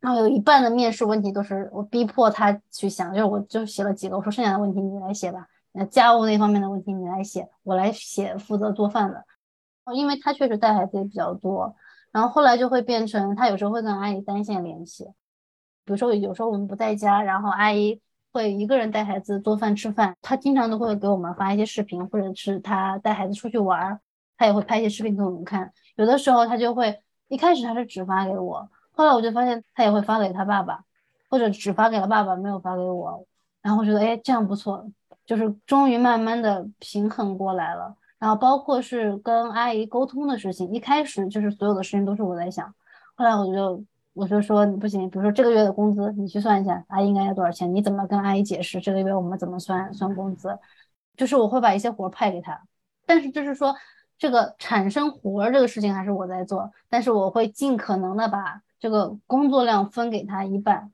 [0.00, 9.22] 然后有一半的面试问题都是我逼迫她去想，就是我就写了几个，我说剩下的问题你来写吧，那家务那方面的问题你来写，我来写负责做饭的。
[9.94, 11.76] 因为他确实带孩子也比较多，
[12.10, 15.08] 然后后来就会变成他有时候会跟阿姨单线联系，
[15.84, 18.00] 比如说有时候我们不在家，然后阿姨
[18.32, 24.00] 会一个人带孩子做饭吃饭，她经常都会给我们发一些视频，或者是她带孩子出去玩，
[24.36, 25.72] 她也会拍一些视频给我们看。
[25.96, 28.68] 有的时候她就会一开始她是只发给我。
[28.92, 30.84] 后来我就发现她也会发给她爸爸，
[31.28, 33.26] 或者只发给了爸爸，没有发给我。
[33.60, 34.84] 然后我觉得，哎，这样不错，
[35.24, 37.94] 就是终于慢慢的平衡过来了。
[38.18, 42.72] 然后包括是跟阿姨沟通的事情，一开始就是所有的事情都是我在想。
[43.14, 47.74] 后来我就我就说不行，比如说这个月的工资你去算一下，阿姨应该要多少钱？
[47.74, 50.58] 你怎么跟阿姨解释这个月我们怎么算算工资？
[51.16, 52.62] 就是我会把一些活派给他，
[53.06, 53.74] 但是就是说
[54.18, 58.62] 这个产生活这个事情还是我在做，但是我会尽可能的把。
[58.82, 60.90] 这个工作量分给他一半，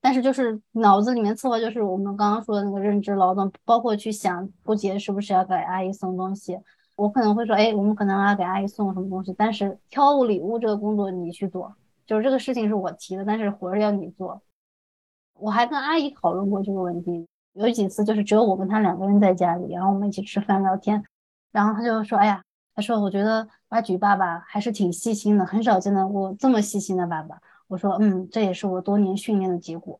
[0.00, 6.56] 但是就是脑子里面策划，就是我们刚刚说的那个认知劳动，包括去想过节是不是要给阿姨送东西。
[6.94, 11.74] 我可能会说，哎，我们可能要给阿姨送什么东西，但是挑礼物这个工作你去做，
[12.06, 14.40] 就是这个事情是我提的，但是活儿要你做。
[15.34, 21.04] 我还跟阿姨讨论过这个问题，有几次就是只有我跟他两个人在家里，然后我们一起吃饭聊天，
[21.52, 22.42] 然后他就说，哎呀。
[22.78, 29.98] 他说：“我觉得阿举爸爸还是挺细心的，很少见到过这么细心的爸爸。”我说：“嗯，这也是我多年训练的结果。”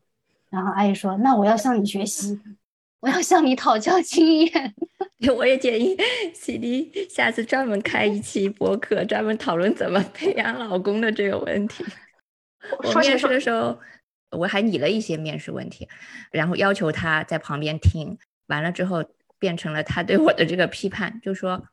[0.51, 2.39] 然后阿姨说：“那我要向你学习，
[2.99, 4.73] 我要向你讨教经验。
[5.35, 5.97] ”我也建议
[6.33, 11.83] CD 下次专门开一期博客，专门讨论怎么培养老公的这个问题。
[12.83, 13.79] 我面试的时候，
[14.31, 15.87] 我还拟了一些面试问题，
[16.31, 19.03] 然后要求他在旁边听完了之后，
[19.39, 21.67] 变成了他对我的这个批判，就说。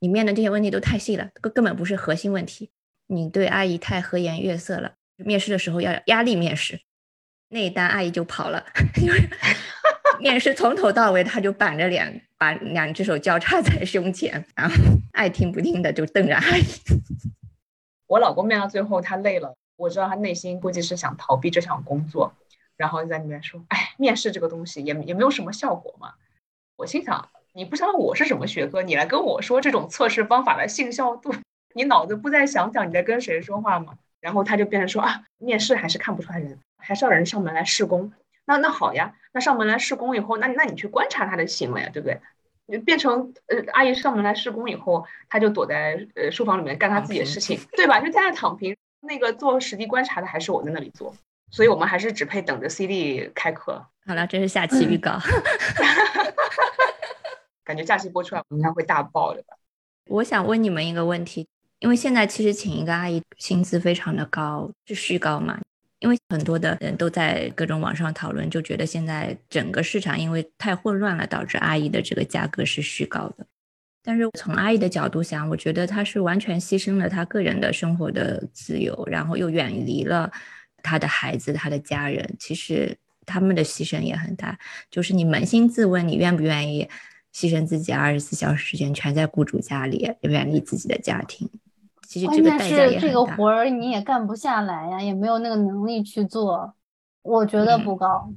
[0.00, 2.70] 你面的这些问题都太细了，根根本不是核心问题。
[3.06, 4.96] 你对阿姨太和颜悦色了。
[5.16, 6.78] 面试的时候要压力面试，
[7.48, 8.66] 那一单阿姨就跑了。
[10.20, 14.74] 面试从头到尾，他就板着脸，把两只手交叉在胸前，然后
[15.12, 16.62] 爱听不听的就瞪着阿姨。
[18.06, 22.32] 我老公面到最后，他累了，我知道他内心估计是想逃避这项工作，
[22.76, 26.14] 然后就在里面说：“哎，面试这个东西也也没有什么效果嘛。”
[26.76, 27.28] 我心想。
[27.56, 31.32] 你不知道我是什么学科，你来跟我说这种测试方法的信效度，
[31.76, 33.94] 你脑子不再想想你在跟谁说话吗？
[34.20, 38.12] 然后他就变成说啊，面试还是看不出来人，还是要人上门来试工。
[38.46, 42.20] 那那好呀，那上门来试工以后，那那你去观察他的行为，对不对？
[42.66, 48.00] 你变成呃阿姨上门来试工以后，他就躲在呃书房里面干他自己的事情，对吧？
[48.00, 48.76] 就在那躺平。
[49.06, 51.14] 那个做实地观察的还是我在那里做，
[51.50, 53.84] 所以我们还是只配等着 CD 开课。
[54.06, 55.18] 好了，这是下期预告。
[57.62, 59.54] 感觉假期播出来应该会大爆的吧？
[60.08, 61.46] 我想问你们一个问题，
[61.80, 65.60] 因为现在其实请一个阿姨薪资非常的高，是虚高嘛？
[66.04, 73.46] 因为很多的人都在各种网上讨论，就觉得现在整个市场因为太混乱了，导致阿姨的这个价格是虚高的。
[74.02, 80.30] 但是从阿姨的角度想，我觉得她是完全牺牲了她个人的生活的自由，然后又远离了
[80.82, 82.36] 她的孩子、她的家人。
[82.38, 84.58] 其实他们的牺牲也很大。
[84.90, 86.86] 就是你扪心自问，你愿不愿意？
[87.32, 91.50] 牺牲自己二十四小时时间全在雇主家里，远离自己的家庭。
[92.06, 92.98] 其实这个代价也。
[92.98, 96.74] 这个活儿你也干不下来呀，也没有那个能力去做。
[97.22, 98.28] 我觉得不高。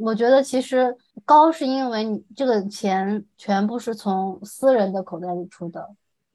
[0.00, 5.88] 我觉得其实高是因为你这个钱全部是从私人的口袋里出的，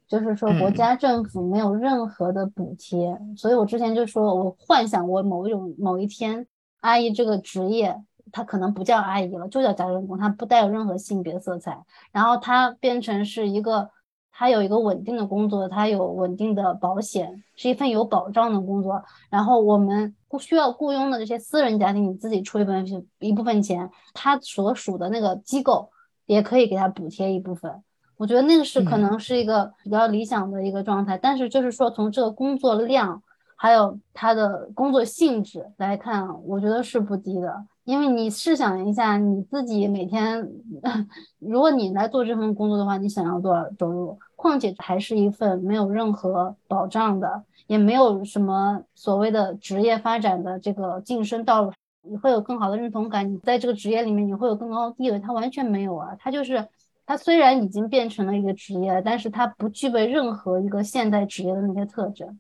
[0.08, 3.20] 就是说国家政府没有任何的补贴。
[3.36, 6.46] 所以我之前就说我幻想过某一种某一天
[6.82, 8.02] 阿姨这个职业。
[8.30, 11.82] 她可能不叫阿姨了，就叫家政工，她不带有任何性别色彩。
[12.12, 13.90] 然后她变成是一个，
[14.40, 19.04] 他有一个稳定的工作，他有稳定的保险，是一份有保障的工作。
[19.32, 22.86] 然后我们不需要雇佣的这些私人家庭，你自己出一部分
[23.18, 25.90] 一部分钱，他所属的那个机构
[26.28, 27.82] 也可以给他补贴一部分。
[28.16, 31.18] 我觉得那个是可能是一个比较理想的一个状态。
[31.18, 33.24] 但是就是说，从这个工作量
[33.56, 37.66] 还有他的工作性质来看，我觉得是不低的。
[37.86, 40.48] 因为你试想一下，你自己每天，
[41.40, 44.20] 如果你来做这份工作的话，你想要多少收入？
[44.38, 51.74] 况且还是一份没有任何保障的，也没有什么所谓的职业发展的这个晋升道路，
[52.04, 56.16] 你会有更好的认同感，你在这个职业里面你会有更高的地位，它完全没有啊！
[56.20, 56.66] 它就是
[57.06, 62.40] 它虽然已经变成了一个职业，但是它不具备任何一个现代职业的那些特征。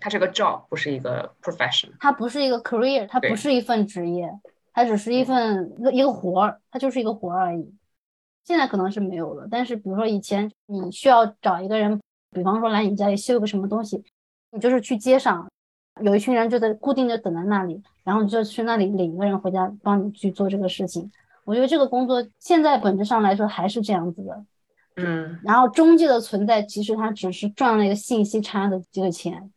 [0.00, 4.30] 它这个 job 不是一个 profession，它不是一个 career，它不是一份职业。
[4.74, 7.74] 它只是一份一个一个活儿，它就是一个活儿而已。
[8.44, 12.00] 现在可能是没有了，但是比如说以前你需要找一个人，
[12.30, 14.02] 比方说来你家里修个什么东西，
[14.50, 15.48] 你就是去街上，
[16.02, 21.10] 有一群人就在固定的等在那里，然后你就去那里领一个人回家帮你去做这个事情。
[21.44, 24.44] 我觉得这个工作现在本质上来说还是这样子的，
[24.96, 25.38] 嗯。
[25.42, 29.50] 然后中介的存在其实它只是赚了一个信息差的这个钱，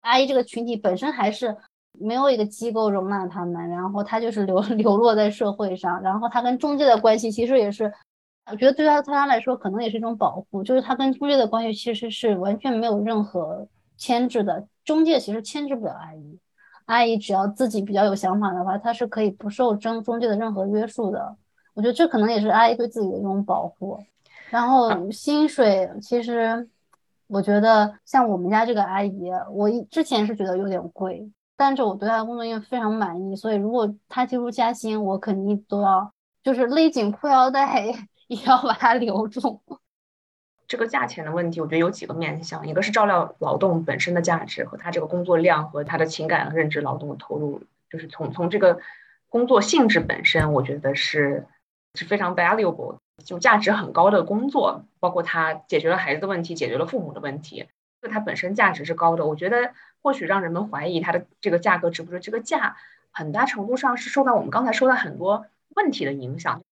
[0.00, 1.56] 阿姨这个群体本身还是。
[2.00, 7.92] 没有一个机构容纳他们，然后他就是流 流落在社会上，然后他跟中介的关系其实也是，
[8.50, 16.38] 我觉得对他他来说可能也是一种保护，就是他跟中介的关系其实是完全没有任何牵制的，中介其实牵制不了阿姨，
[16.86, 21.36] 阿姨只要自己比较有想法的话，她是可以不受中中介的任何约束的，
[21.74, 23.98] 我觉得这可能也是阿姨对自己的一种保护，
[24.50, 26.68] 然后薪水其实，
[27.28, 31.30] 我觉得像我们家这个阿姨，我之前是觉得有点贵。
[31.54, 37.64] 但是我对她的工作因为非常满意，所以如果她提出加薪，我肯定都要就是勒紧裤腰带
[38.34, 39.60] 也 要把它留住。
[40.66, 48.80] 这个价钱的问题，我觉得有几个面向，一个是照料劳动本身的价值和他这个工作量和他的情感和认知劳动的投入，就是从从这个
[49.28, 51.46] 工作性质本身，我觉得是
[51.94, 57.68] 是非常 valuable，就价值很高的工作，包括他解决了孩子的问题，解决了父母的问题。
[58.00, 62.76] 就它本身价值是高的，我觉得或许让人们怀疑它的这个价格值不值，这个价
[63.12, 66.62] 很大程度上是受到我们刚才说的很多问题的影响，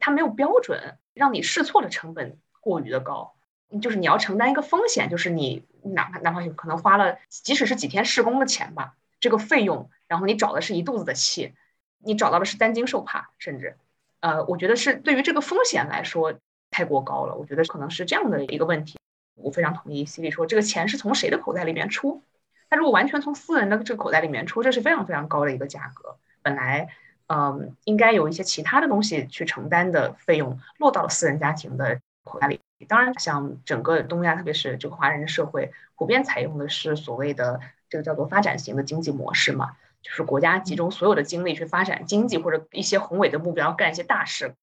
[0.00, 3.34] 它没有标准，让你试错的成本过于的高，
[3.80, 11.54] 就是你要承担一个风险，就是你哪怕哪怕可能花了，即使是几天试工的钱吧，这个费用，然后你找的是一肚子的气，
[11.98, 13.76] 你找到的是担惊受怕，甚至，
[14.20, 16.34] 呃，我觉得是对于这个风险来说
[16.70, 18.96] 太过高了，我觉得可能是这样的一个问题。
[19.36, 22.22] 我非常同意 C 莉说，这个钱是从谁的口袋里面出？
[22.70, 26.16] 他如果完全从私人的这个口袋里面出，这是非常非常高的一个价格。
[26.40, 26.88] 本来，
[27.26, 32.60] 嗯，应该有一些其他的东西去承担的费用，落到了私人家庭的口袋里。
[32.86, 44.54] 当然，像整个东亚，特别是这个华人社会，普遍采用的是所谓的这个叫做发展型的经济模式嘛，就是国家集中所有的精力去发展经济或者一些宏伟的目标，干一些大事。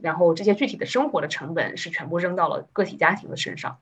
[0.00, 3.78] 然后这些具体的生活的成本是全部扔到了个体家庭的身上，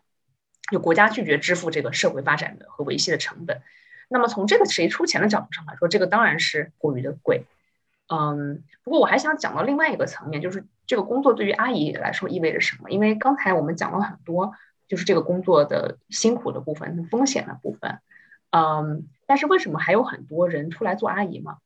[0.73, 3.63] 就国家拒绝支付这个社会发展的和维系的成本。
[4.09, 7.45] 那么从这个谁出钱的角度上来说，这个当然是过于的贵。
[8.09, 12.91] 嗯，不过我还想讲到另外一个层面，就是这个工作对于阿姨来说意味着什么？
[12.91, 14.53] 因为刚才我们讲了很多，
[14.89, 18.01] 就是这个工作的辛苦的部分、风险的部分。
[18.51, 21.59] 嗯，但是为什么还有很多人出来做阿姨嘛？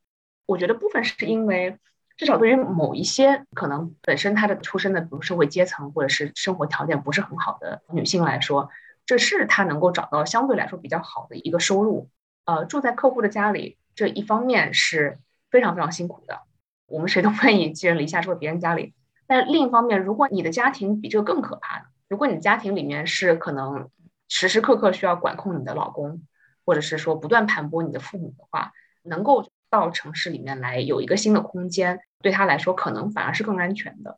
[0.47, 1.79] 我觉得部分是因为。
[2.19, 8.71] 至少对于某一些可能本身她的出身的比如社会阶层或者是生活条件不是很好的女性来说，
[9.05, 12.09] 这是她能够找到相对来说比较好的一个收入。
[12.47, 15.19] 呃，住在客户的家里，这一方面是
[15.57, 16.43] 非常非常辛苦的，
[16.87, 18.93] 我们谁都不愿意寄人篱下住在别人家里。
[19.27, 23.89] 但另一方面，如果你的家庭比这个更可怕，如果你家庭里面是可能
[24.29, 26.21] 时时刻刻需要管控你的老公，
[26.67, 29.49] 或者是说不断盘剥你的父母的话，能够。
[29.69, 34.17] 到城市里面来有一个新的空间，对他来说可能反而是更安全的。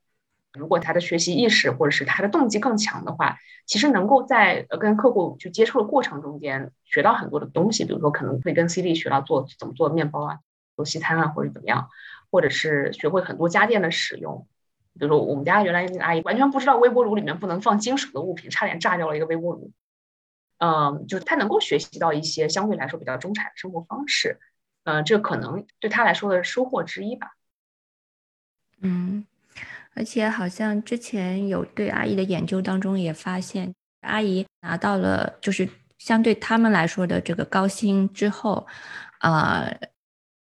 [0.52, 7.86] 如果他的学习意识或者是他的动机更强的话，其实能够在跟客户去接触的过程中间学到很多的东西。
[7.86, 10.38] 比如说，可能会跟 C D 学到做怎么做面包啊，
[10.78, 11.88] 做西餐啊，或者怎么样，
[12.30, 14.46] 或者是学会很多家电的使用。
[14.96, 19.72] 比如说，我们家原来那个阿姨完全不知道微波炉里面不能放金属的物品，差点炸掉了一个微波炉。
[20.58, 24.38] 嗯，就是他能够学习到一些相对来说比较中产的生活方式。
[24.84, 27.32] 呃，这可能对他来说的收获之一吧。
[28.80, 29.26] 嗯，
[29.94, 38.66] 而且好像之前有对阿姨的研究当中也发现，阿姨拿到了就是相对他们来说的这个高薪之后，
[39.20, 39.76] 呃，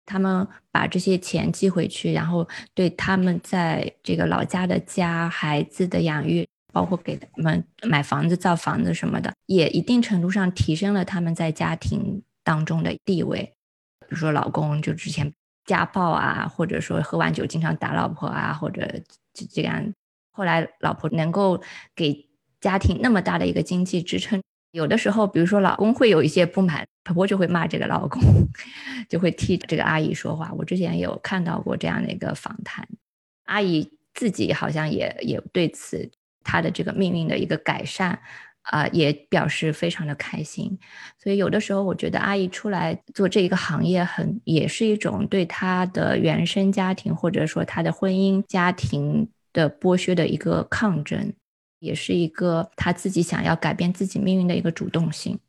[0.05, 13.53] 他们把这些钱寄回去，然后对他们在这个老家的家、孩子的养育，包括给他们买房子、造房子什么的，也一定程度上提升了他们在家庭当中的地位。
[14.01, 15.33] 比如说，老公就之前
[15.65, 18.87] 家暴啊，或者说喝完酒经常打老婆啊，或者
[19.33, 19.93] 这这样，
[20.31, 21.59] 后来老婆能够
[21.95, 22.29] 给
[22.61, 24.41] 家庭那么大的一个经济支撑，
[24.75, 28.21] 有的时候，比如说老公会有一些不满，婆婆就会骂这个老公，
[29.07, 30.51] 就会替这个阿姨说话。
[30.57, 32.85] 我之前有看到过这样的一个访谈，
[33.45, 36.11] 阿姨自己好像也也对此
[36.43, 38.19] 她的这个命运的一个改善。
[38.65, 40.75] 啊，也表示非常的开心，
[41.21, 51.31] 所以有的时候我觉得阿姨出来做这一个行业，很也是一种对她的原生家庭或者说她的婚姻家庭的剥削的一个抗争，
[51.79, 55.39] 也是一个他自己想要改变自己命运的一个主动性。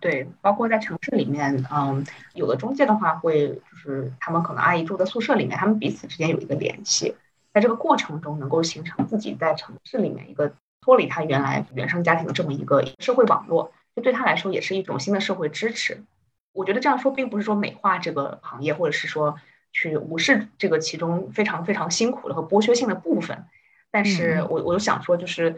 [0.00, 7.14] 对，包括在城市里面，嗯，有的中介的话会就是他们可能阿姨住在宿舍里面，他们彼此之间有一个联系，
[7.52, 10.52] 在这个过程中能够形成自己在城市里面一个。
[10.86, 16.04] 脱离他原来原生家庭的这么一个社会网络，这对他来说也是一种新的社会支持。
[16.52, 19.34] 我觉得这样说并不是说美化这个行业，或者是说
[19.72, 23.46] 去无视这个其中非常非常辛苦的和剥削性的部分。
[23.94, 25.56] 但是我我想说，就是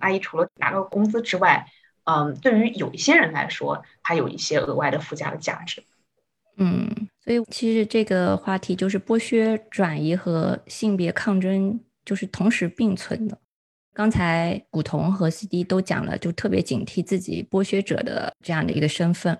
[0.00, 1.66] 阿姨除了拿到工资之外，
[2.04, 5.82] 嗯，对于有一些人来说，它有一些额外的附加的价值。
[6.58, 13.38] 嗯，所以其实这个话题就是剥削转移和性别抗争，就是同时并存的。
[13.94, 19.38] 刚才古潼和 CD 都讲了，就特别警惕自己剥削者的这样的一个身份。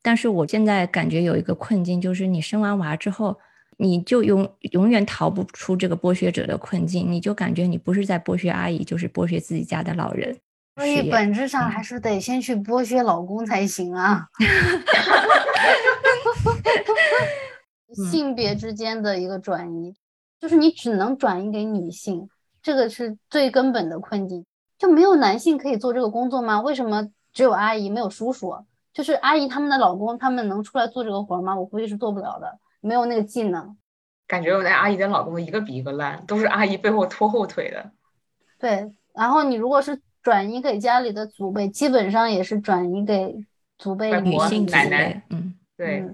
[0.00, 3.38] 但是我现在感觉有一个困境，就是你生完娃之后，
[3.78, 7.10] 你就永永远逃不出这个剥削者的困境。
[7.10, 10.36] 你就感觉你不是在剥削阿姨，就是剥削自己家的老人。
[10.76, 14.26] 所以本质上还是得先去剥削老公才行啊。
[18.10, 19.94] 性别之间的一个转移，
[20.40, 22.28] 就是你只能转移给女性。
[22.60, 24.44] 这个是最根本的困境，
[24.78, 26.60] 就没有男性可以做这个工作吗？
[26.60, 28.56] 为什么只有阿姨没有叔叔？
[28.92, 31.54] 就是阿姨他们的老公，他们能出来做这个活吗？
[31.54, 33.76] 我估计是做不了的，没有那个技能。
[34.26, 37.90] 感觉我那阿姨的老公一个比一个烂，都是阿姨背后拖后腿的。
[38.58, 43.34] 对，然后你如果是转移给家里的祖辈，基本上也是转移给
[43.78, 45.24] 祖辈女性奶奶。
[45.30, 46.08] 嗯，对，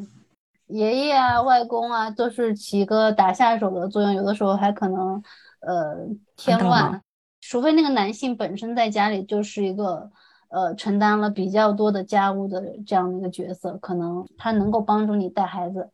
[0.69, 5.23] 爷爷啊、外公啊，都是起一个打下手的作用，有的时候还可能。
[5.63, 6.09] 呃，
[6.39, 7.03] 添乱，
[7.43, 10.11] 除非那个男性本身在家里就是一个
[10.49, 15.91] 呃承担了比较多的家务的这样的一个角色，可能他能够帮助你带孩子。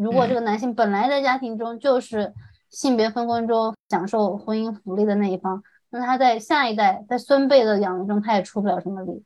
[0.00, 2.32] 如果这个男性本来在家庭中就是
[2.70, 9.22] 性别分工中享受婚姻福利的那一方，那他在下一代在孙辈的养育中他也出不了什么力。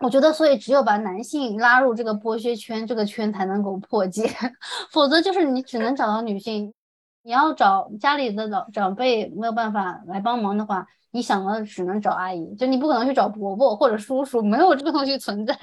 [0.00, 4.28] 我觉得，所以只有把男性拉入这个剥削圈，这个圈才能够破解，
[4.90, 6.74] 否则就是你只能找到女性。
[7.22, 15.56] 你要找家里的老长辈没有办法来帮忙的话，你想的只能找阿姨，就你不可能去找伯伯或者叔叔，没有这个东西存在。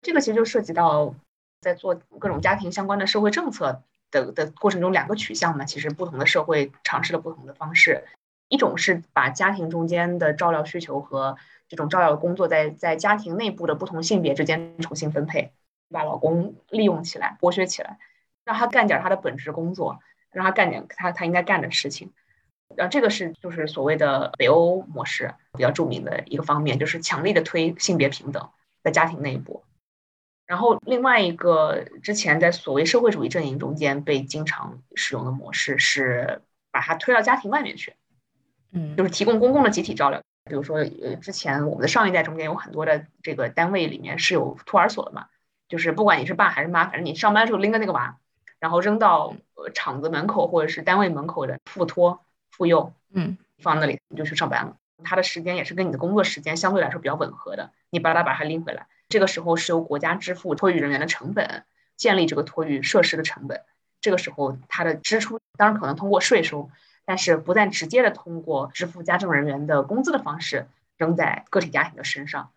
[0.00, 1.14] 这个其实就涉及到
[1.62, 5.64] 在做各种家庭相关的社会政策的的过程中，两个取向嘛。
[5.64, 8.04] 其实不同的社会尝试了不同的方式，
[8.48, 11.38] 一种是把家庭中间的照料需求和
[11.68, 15.52] 这种照料工作在在家庭内部的不同性别之间重新分配，
[15.88, 17.98] 把老公利用起来、剥削起来，
[18.44, 20.00] 让他干点他的本职工作。
[20.34, 22.10] 让他干点他他应该干的事情，
[22.74, 28.48] 然后这个是就是所谓的北欧模式比较著名的一个方面，就是强力的推性别平等
[28.82, 29.62] 在家庭内部。
[30.52, 37.94] 然后另外一个之前在所谓社会主义阵营中间被经常使用的模式是把它推到家庭外面去，
[38.70, 40.20] 嗯，就是提供公共的集体照料。
[40.44, 45.28] 比如说呃之前我们的上一代中间有很多的这个单位里面是有托儿所的嘛，
[45.70, 48.18] 就是不管你是爸还是妈，反正你上班的时候拎着那个娃。
[48.60, 54.76] 然后扔到呃厂子门口或者是单位门口的附托妇幼，嗯，放那里你就去上班了。
[55.02, 57.70] 他的时间也是跟你的工作时间相对来说比较吻合的。
[57.88, 61.64] 你把他把他拎回来，这个时候是由国家支付托育人员的成本，
[61.98, 63.60] 建立这个托育设施的成本。
[64.00, 66.70] 这个时候他的支出当然可能通过税收，
[67.04, 72.52] 但是不再直接的通过支付家政人员的工资的方式扔在个体家庭的身上。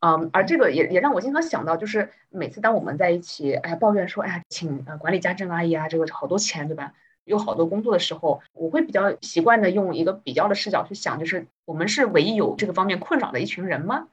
[0.00, 6.94] 嗯，而这个也也让我经常想到，就是每次当我们在一起，哎抱怨说，哎呀，请呃管理家政阿姨啊，这个好多钱，对吧？
[7.24, 14.08] 有好多工作的时候，我会比较习惯的用一个比较的视角去想，就是我们是唯一有这个方面困扰的一群人吗？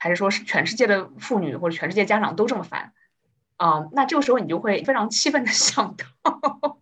[0.00, 2.92] 还是说是全世界的妇女或者全世界家长都这么烦？
[3.56, 6.78] 啊，那这个时候你就会非常气愤的 想到，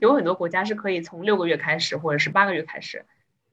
[0.00, 3.04] 有很多国家是可以从六个月开始，或者是八个月开始，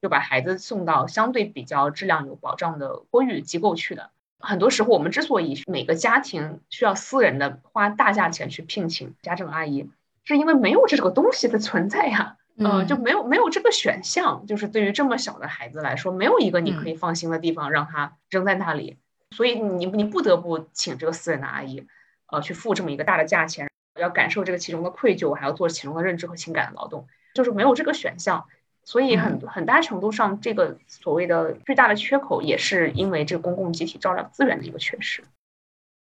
[0.01, 4.11] 就把孩子送到相对比较质量有保障的托育机构去的。
[4.39, 9.89] 很多时候，我们之所以每个家庭需要私人的花大价钱去聘请家政阿姨，
[10.23, 18.97] 是因为没有这个东西的存在呀，嗯，就没有没有这个选项，就是对于这么小的孩子来说，没有一个你可以放心的地方让他扔在那里，
[19.31, 21.85] 所以你你不得不请这个私人的阿姨，
[22.31, 28.45] 呃，去付这么一个大的价钱，要感受这个其中的愧疚，还要做其中的认知和情感的劳动，就是没有这个选项。
[28.83, 35.21] 所以很很大程度上，这个所谓的最大的缺口，也是因为这个公共集体照料资源的一个缺失。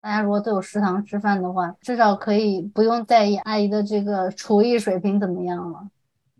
[0.00, 5.88] 大家如果都有食堂吃饭的话，至少可以不用在意阿姨的这个厨艺水平怎么样了。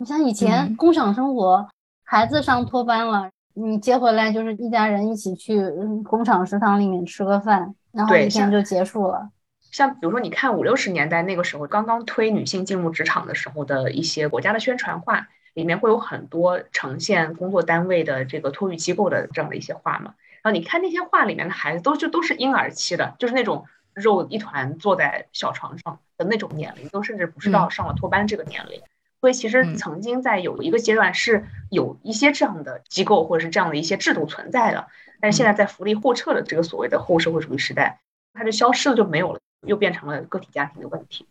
[0.02, 1.64] 你像以前工厂生活，
[2.02, 5.64] 孩子上托班了，你接回来就是一家人一起去
[6.02, 9.30] 工厂食堂里面吃个饭，然后一天就结束了。
[9.60, 20.14] 像比如说，你看五六十年代那个时候刚刚推女性进入职场的时候的一些国家的宣传画，里面会有很多呈现工作单位的这个托育机构的这样的一些画嘛。
[20.42, 28.82] 然后你看那些画里面的孩子，都就都是婴儿期的，就是那种肉一团坐在小床上的那种年龄，都甚至不是到上了托班这个年龄。
[29.22, 34.88] 所以其实曾经在有一个阶段是有一些这样的机构或者是这样的一些制度存在的，
[35.20, 38.00] 但是现在在福利后撤的这个所谓的后社会主义时代，
[38.34, 41.28] 它就消失了，就没有了，又变成了个体家庭的问题。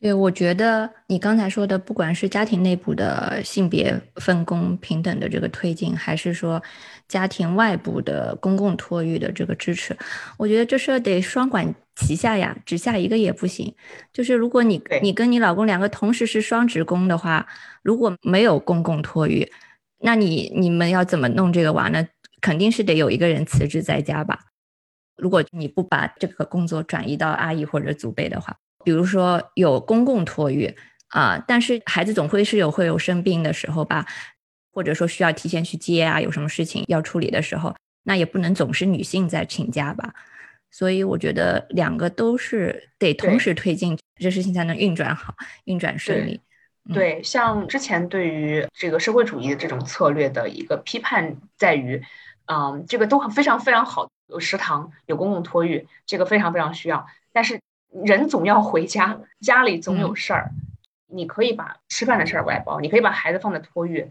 [0.00, 6.62] 对，我觉得你刚才说的，不管是家庭内部的性别分工平等的这个推进，还是说
[7.08, 9.96] 家庭外部的公共托育的这个支持，
[10.36, 13.74] 我觉得这事得双管齐下呀，只下一个也不行。
[14.12, 17.46] 就是如果你你跟你老公两个同时是双职工的话，
[17.82, 19.50] 如果没有公共托育，
[20.00, 22.06] 那你你们要怎么弄这个娃呢？
[22.42, 24.38] 肯定是得有一个人辞职在家吧。
[25.16, 28.54] 如果你不把这个工作转移到阿姨或者祖辈的话。
[28.84, 30.76] 比如说有公共托育
[31.08, 34.04] 啊，但是孩子总会是有会有生病的时候吧，
[34.72, 40.12] 或者说需要提前去接啊，有什么事情要处理的时候，那也不能总是女性在请假吧。
[40.70, 46.40] 所以我觉得两个都是得同时推进，这事情才能运转好，运转顺利。
[46.92, 52.02] 对，像之前对于这个社会主义的这种策略的一个批判在于，
[52.46, 57.60] 嗯，这个都很非常非常好，有食堂，有公共托育，这个非常非常需要，但是。
[58.02, 60.50] 人总要回家，家里总有事儿。
[61.06, 64.10] 你可以把吃饭的事儿外包，你可以把孩子放在托育。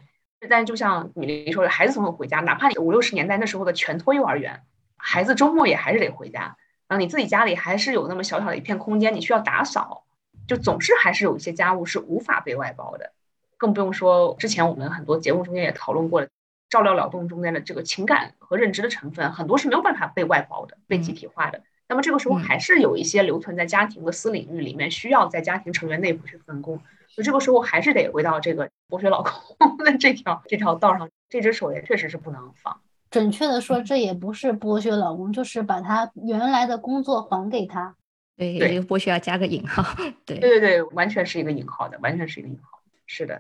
[0.50, 4.62] 但就像米粒说的，孩子总有回家，哪怕你五六十年代那时候的全托幼儿园，
[4.96, 6.56] 孩子周末也还是得回家。
[6.88, 10.06] 然后你自己家里还是有那么小小的一片空间，你需要打扫，
[10.48, 13.12] 就总是还是有一些家务是无法被外包的。
[13.58, 16.28] 更不用说之前我们很多节目中间也讨论过了，
[16.70, 21.62] 照料劳动中间的这个情感和认知的成分，很多是没有办法被外包的、被集体化的。
[21.94, 26.82] 那么这个时候还是有一些留存在家庭的私领域里面，需要在家庭成员内部去分工。
[27.16, 32.76] 就这个时候还是得回到这个剥削老公 的这条这条道上，这只手也确实是不能放。
[33.12, 37.96] 准确的说，这也不是剥削老公，就是把他原来的工作还给他。
[38.36, 39.84] 对对，剥削要加个引号。
[40.26, 42.80] 对对对对，完全是一个引号的，完全是一个引号。
[43.06, 43.39] 是的，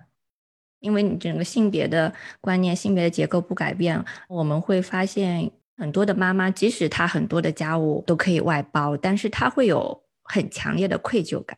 [0.79, 5.49] 因为你整个性别的观念、性别的结构不改变，我们会发现。
[5.83, 11.57] 很多的妈妈，即使她很多的家务都可以外包，但是她会有很强烈的愧疚感。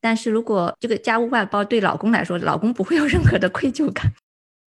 [0.00, 4.14] 但是如果这个家务外包对老公来说，老公不会有任何的愧疚感。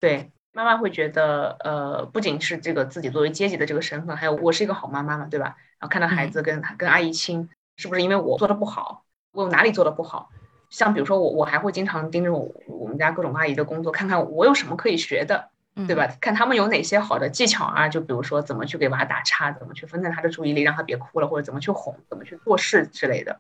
[0.02, 5.56] 对，妈妈会觉得，呃，不仅是这个自己作为阶级的这个身份，还有我是一个好妈妈嘛，对吧？
[5.80, 9.06] 然后看到孩子跟跟阿姨亲，是不是因为我做的不好？
[9.32, 10.32] 我有哪里做的不好？
[10.70, 15.51] 像比如说我，我还会经常盯着我我们家各种阿姨的工作，看看我有什么可以学的。
[15.88, 16.08] 对吧？
[16.20, 17.88] 看他们有哪些好的技巧啊？
[17.88, 23.40] 就比如说怎么去给娃打叉，怎么去分散他的注意力，让他别哭了，或者怎么去哄，怎么去做事之类的。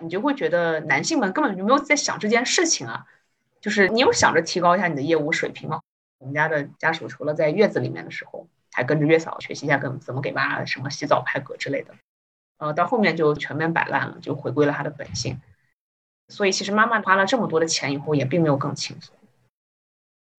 [0.00, 3.06] 你就会觉得男性们根本就没有在想这件事情啊。
[3.60, 5.80] 就是你有想着提高一下你的业务水平吗？
[6.18, 11.94] 我们家的家属除了在月子里面的时候，还跟着月嫂学习一下跟怎么给娃什么洗澡、拍嗝之类的。
[12.58, 15.40] 呃，到后面就全面摆烂了，就回归了他的本性。
[16.28, 19.14] 所以其实妈妈花了这么多的钱以后，也并没有更轻松。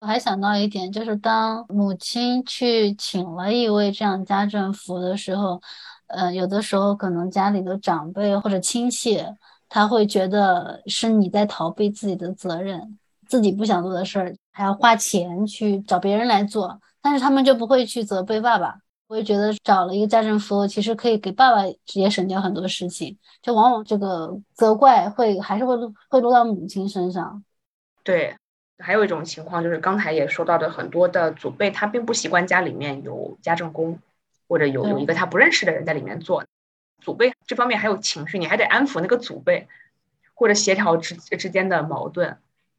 [0.06, 5.60] 我还想到一点，就是当母亲去请了一位这样家政妇的时候，
[6.06, 9.26] 呃，有的时候可能家里的长辈或者亲戚，
[9.68, 18.76] 他会觉得是你在逃避自己的责任，自己不想做的事儿还要花钱去找别人来做，但是他们就不会去责备爸爸。
[19.08, 25.76] 我也觉得找了一个家政服务，其实可以给爸爸直接省掉很多事情，就往往这个责怪会还是会
[26.12, 27.44] 会落到母亲身上。
[28.04, 28.36] 对。
[28.80, 34.00] 还有一种情况就是，刚才也说到的，很多的祖辈他并不习惯家里面有家政工，
[34.48, 36.46] 或者有有一个他不认识的人在里面做。
[37.02, 39.68] 祖辈这方面还有情绪，你还得安抚那个祖辈，
[40.34, 42.38] 或者协调之之间的矛盾。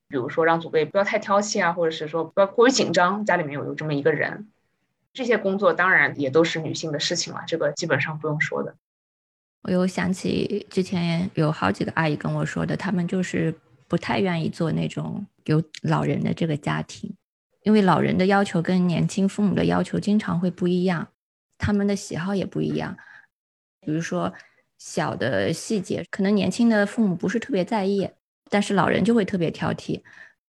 [0.09, 4.49] 比如说让祖辈不要太挑剔啊，或者是说不要过于紧张，家里面有有这么一个人。
[5.13, 8.75] 这些工作当然也都是女性的事情了，这个基本上不用说的。
[9.63, 13.53] 我又想起之前有好几个阿姨跟我说的，他们就是
[13.89, 15.27] 不太愿意做那种。
[15.45, 17.15] 有老人的这个家庭，
[17.63, 21.07] 因为老人的要求跟年轻父母的要求经常会不一样，
[21.57, 22.97] 他们的喜好也不一样。
[23.81, 24.35] 比如说
[24.77, 28.11] 小的细节，可能年轻的父母不是特别在意，
[28.51, 30.03] 但是老人就会特别挑剔。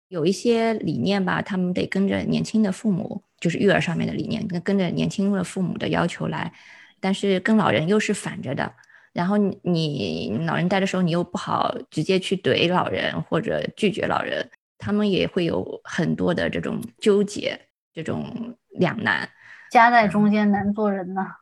[0.06, 6.52] 有一些理念吧，他们得跟着年轻的父母，就是育儿上面的理念，跟跟着年轻的父母的要求来，
[7.00, 8.72] 但是跟老人又是反着的。
[9.14, 17.58] 然后你你老人带的时候，你又不好直接去怼老人或者拒绝老人，他们也会有很多的这种纠结，
[17.94, 19.26] 这种两难。
[19.70, 21.36] 夹在中间难做人呐。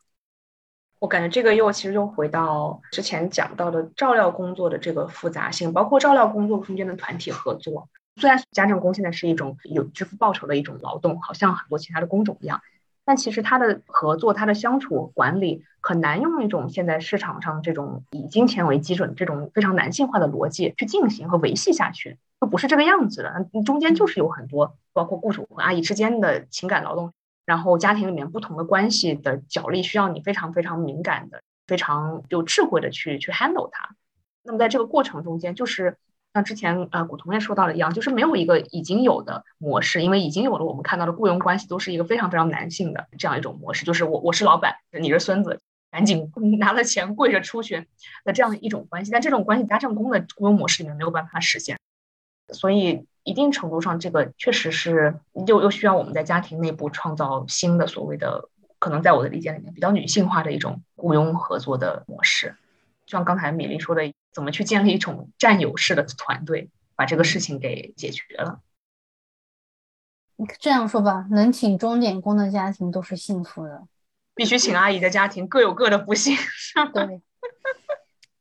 [0.99, 7.89] 我感觉这个又其实又回到之前讲到的照料工作的这个复杂性，包括照料工作中间的团体合作。
[8.17, 12.61] 虽然家政工现在是一种有支付报酬的一种劳动，好像很多其他的工种一样，
[13.05, 23.47] 但其实它的合作、它的相处管理很难用一种现在市场上这种以金钱为基准这种非常男性化的逻辑去进行和维系下去，就不是这个样子的。
[23.65, 27.13] 中间就是有很多，包括雇主和阿姨之间的情感劳动。
[27.45, 33.97] 然后家庭里面不同的关系的角力，需要你非常非常敏感的、非常有智慧的去去 handle 它。
[34.45, 35.97] 那么在这个过程中间，就是
[36.33, 45.61] 像之前呃古潼也说到了一样，就是没有一个已经有的模式，因为已经有了我们看到的雇佣关系都是一个非常非常男性的这样一种模式，就是我我是老板，你是孙子，
[45.93, 47.87] 赶紧 拿了钱跪着出去
[48.25, 49.13] 的这样一种关系。
[49.13, 51.79] 但这种关系家政工的雇佣模式里面没有办法实现，
[52.53, 53.07] 所以。
[53.25, 55.17] 一定程度上，这个确实是
[55.47, 58.49] 又又需要我们在家庭内部创造新的所谓的，
[58.81, 62.57] 可能在我的理解里面比较女性化的一种雇佣合作的模式。
[63.07, 68.59] 就像刚才米粒说的，怎么去建立一种战友式的团队，把这个事情给解决了。
[70.35, 73.87] 你这样说吧，能请钟点工的家庭都是幸福的，
[74.35, 76.37] 必须请阿姨的家庭各有各的不幸。
[76.95, 77.21] 对。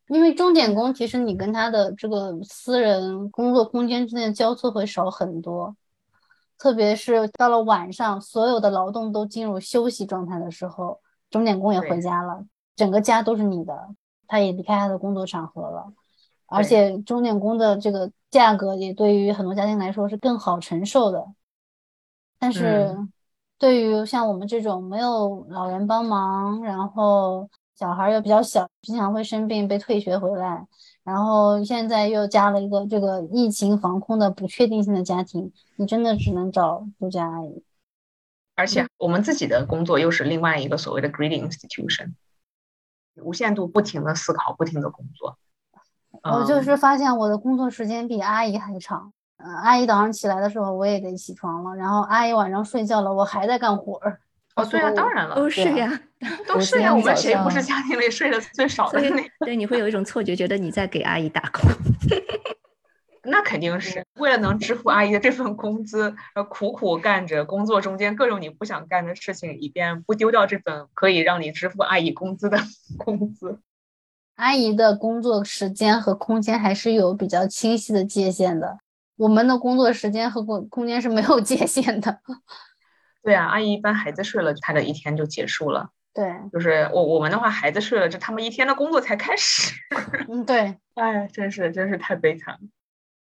[0.08, 5.74] 因为钟点工，其实你跟他的这个私人工作空间之间的交错会少很多，
[6.58, 12.44] 特别是到了晚上，所有的劳动都进入休息状态的时候，钟点工也回家了，
[12.76, 13.88] 整个家都是你的，
[14.28, 15.94] 他也离开他的工作场合了，
[16.48, 21.26] 而且钟点工的这个价格也对于很多家庭来说是更好承受的，
[22.38, 22.98] 但是
[23.62, 27.48] 对于像我们这种没有老人帮忙，然后。
[27.74, 30.68] 小孩又比较小，经常会生病，被退学回来，
[31.04, 37.64] 然后现在又加了一个这个疫情防控的不确定性的家庭，你真的只能找度假阿姨。
[38.54, 42.14] 而且我们自己的工作又是另外一个所谓的 greedy institution，
[43.16, 45.40] 无限度不停的思考，不停的工作。
[46.22, 49.12] 我就是发现我的工作时间比阿姨还长。
[49.44, 54.20] 嗯，阿姨早上起来的时候我也得起床了，然后阿姨晚上睡觉了，我还在干活儿。
[54.56, 56.00] 哦，对啊，当然了，都是呀，
[56.46, 56.94] 都是呀。
[56.94, 59.24] 我们谁不是家庭里睡得最少的那？
[59.46, 61.72] 对，你会有一种错觉，觉得你在给阿姨打工。
[63.24, 72.58] 那肯定是为了能支付阿姨的这份工资，而苦苦干着工作中间各种你不想干的事情，以便不丢掉这份可以让你支付阿姨工资的
[72.98, 73.60] 工资。
[74.36, 78.80] 阿姨的工作时间和空间还是有比较清晰的界限的，
[79.22, 82.20] 我们的工作时间和空空间是没有界限的。
[83.22, 85.92] 对啊，阿姨一般孩子睡了，她的一天就结束了。
[86.12, 89.76] 对，就是我我们的话，孩子睡了，这他们一天的工作才开始。
[90.28, 92.60] 嗯，对， 哎，真是真是太悲惨了。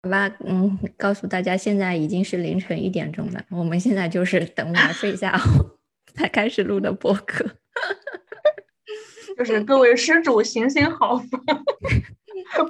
[0.04, 5.78] 好吧，嗯，告诉大家，现在已经是凌晨一点钟了，我们现在就是等我们睡下后
[6.14, 7.44] 才开始录的播客。
[9.36, 11.20] 就是各位施主行行好，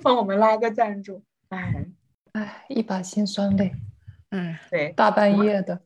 [0.03, 1.23] 帮我们拉个赞助。
[1.51, 1.85] 哎
[2.33, 3.73] 哎，一把辛酸泪。
[4.31, 5.81] 嗯，对，大半夜的。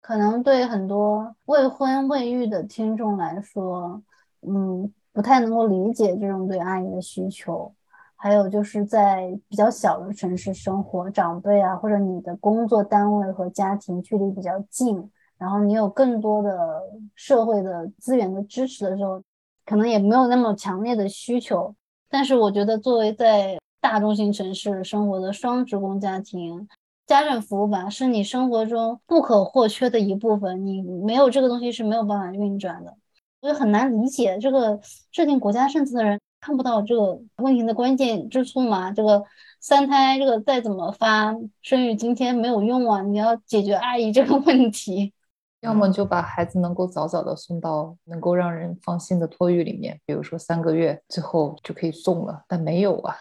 [0.00, 4.02] 可能对很多未婚未育的听众来说，
[4.42, 7.74] 嗯，不太能够理解这种对阿姨的需求。
[8.16, 16.82] 还有就是在比较小的城市生活，长辈啊，或者你的工作单位和家庭距离比较近，然后你有更多的
[17.14, 19.22] 社会的资源的支持的时候，
[19.66, 21.74] 可能也没有那么强烈的需求。
[22.08, 26.66] 但是我觉得，作为在大中型城市生活的双职工家庭，
[27.06, 30.64] 家政服务吧，是你生活中不可或缺的一部分。
[30.64, 32.96] 你没有这个东西是没有办法运转的，
[33.42, 34.80] 所以很难理解这个
[35.12, 38.90] 制定国家政策的人看不到这个问题的关键之处吗？
[38.90, 39.22] 这个
[39.60, 43.02] 三胎，这个再怎么发生育津贴没有用啊！
[43.02, 45.12] 你要解决阿姨这个问题，
[45.60, 53.14] 要么就把孩子能够早早的送到能够让人放心的托育里面，比如说三个月之后就可以送了，但没有啊。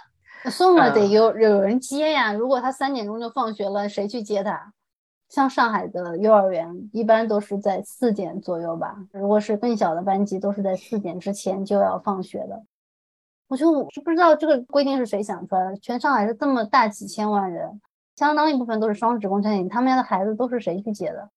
[0.49, 2.33] 送了得有有人接呀。
[2.33, 4.73] 如果他三点钟就放学了，谁去接他？
[5.29, 8.95] 像上海的幼儿园一般都是在四点左右吧。
[9.11, 12.63] 如果是更小的班级，都是在四点之前就要放学的。
[13.47, 15.77] 我就不知道这个规定是谁想出来的。
[15.77, 17.81] 全上海是这么大几千万人，
[18.15, 21.29] 相当一部分都是双职工家庭，他们家的孩子都是谁去接的？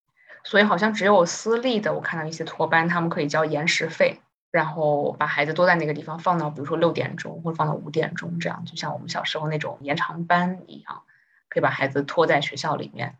[0.44, 4.20] 所以好像只有私立的，我看到一些托班，他们可以交延时费。
[4.56, 11.02] 然后把孩子多在那个地方放到，比如说六点钟或者放到五点钟这样，就像我们小时候那种延长班一样，
[11.50, 13.16] 可以把孩子拖在学校里面。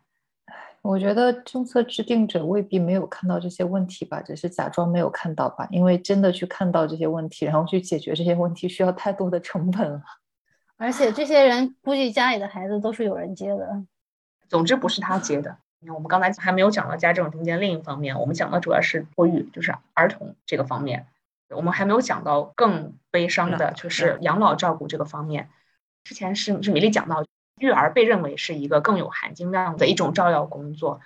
[0.81, 5.67] 我觉得政策制定者未必没有看到这些问题吧，只是假装没有看到吧。
[5.69, 10.01] 因为真的去看到这些问题，然后去解决这些问题，需要太多的成本了。
[10.77, 13.83] 而且这些人估计家里的孩子都是有人接的。
[14.49, 15.55] 总之不是他接的。
[15.81, 21.05] 因为我们刚才还没有讲到家政中间另一方面，我们讲的主要是托育，就是儿童这个方面。
[21.49, 25.49] 我们还没有讲到更悲伤的，就是养老照顾这个方面。
[26.03, 27.25] 之前是是米粒讲到，
[27.59, 31.01] 育儿被认为是一个更有含金量的一种照料工作。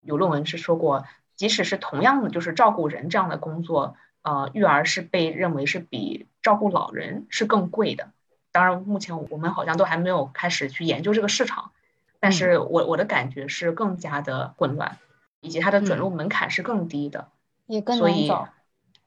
[0.00, 1.04] 有论文是说过，
[1.36, 8.10] 即使是同样的就是照顾人这样的工作，呃，育儿是被认为是比照顾老人是更贵的。
[8.52, 11.72] 当然，目前我们好像都还没有开始去研究这个市场。
[12.20, 14.98] 但是我我的感觉是更加的混乱，
[15.40, 17.28] 以及它的准入门槛是更低的，
[17.66, 18.48] 也更难找，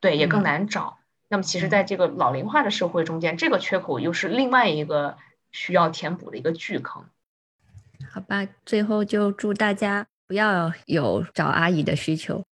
[0.02, 0.98] 对，也更难找。
[1.30, 5.16] 那么其实，在这个老龄化的社会中间，这个缺口又是另外一个
[5.54, 7.06] 需要填补的一个巨坑。
[8.12, 12.44] 好吧，最后就祝大家不要有找阿姨的需求，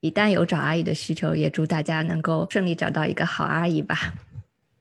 [0.00, 3.96] 一旦有找阿姨的需求，也祝大家能够顺利找到一个好阿姨吧。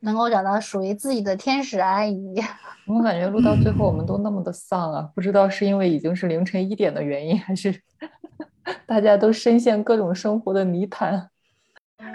[0.01, 2.35] 能够找到属于自己的天使阿姨，
[2.85, 5.09] 我感觉录到最后我们都那么的丧啊！
[5.15, 7.81] 不知道是因为已经是凌晨一点的原因，还是
[8.85, 11.31] 大家都深陷各种生活的泥潭。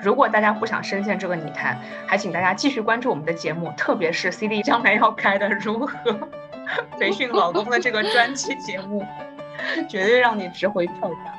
[0.02, 1.76] 如果大家不想深陷这个泥潭，
[2.06, 5.96] 还请大家继续关注我们的节目，特别是 CD 将来要开的如何
[6.98, 9.04] 培训老公的这个专题节目，
[9.88, 11.34] 绝对让你值回票价。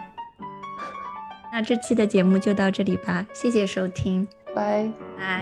[1.52, 4.28] 那这期的节目就到这里吧，谢谢收听。
[4.56, 4.88] 拜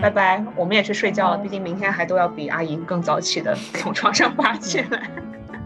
[0.02, 5.10] 拜拜，我们也去睡觉了，毕竟明天还都要比阿姨更早起的，从床上爬起来。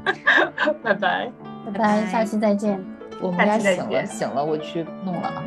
[0.82, 1.30] 拜拜
[1.66, 2.82] 拜拜，下期再见。
[3.20, 5.42] 我们家醒了醒了，我去弄了啊。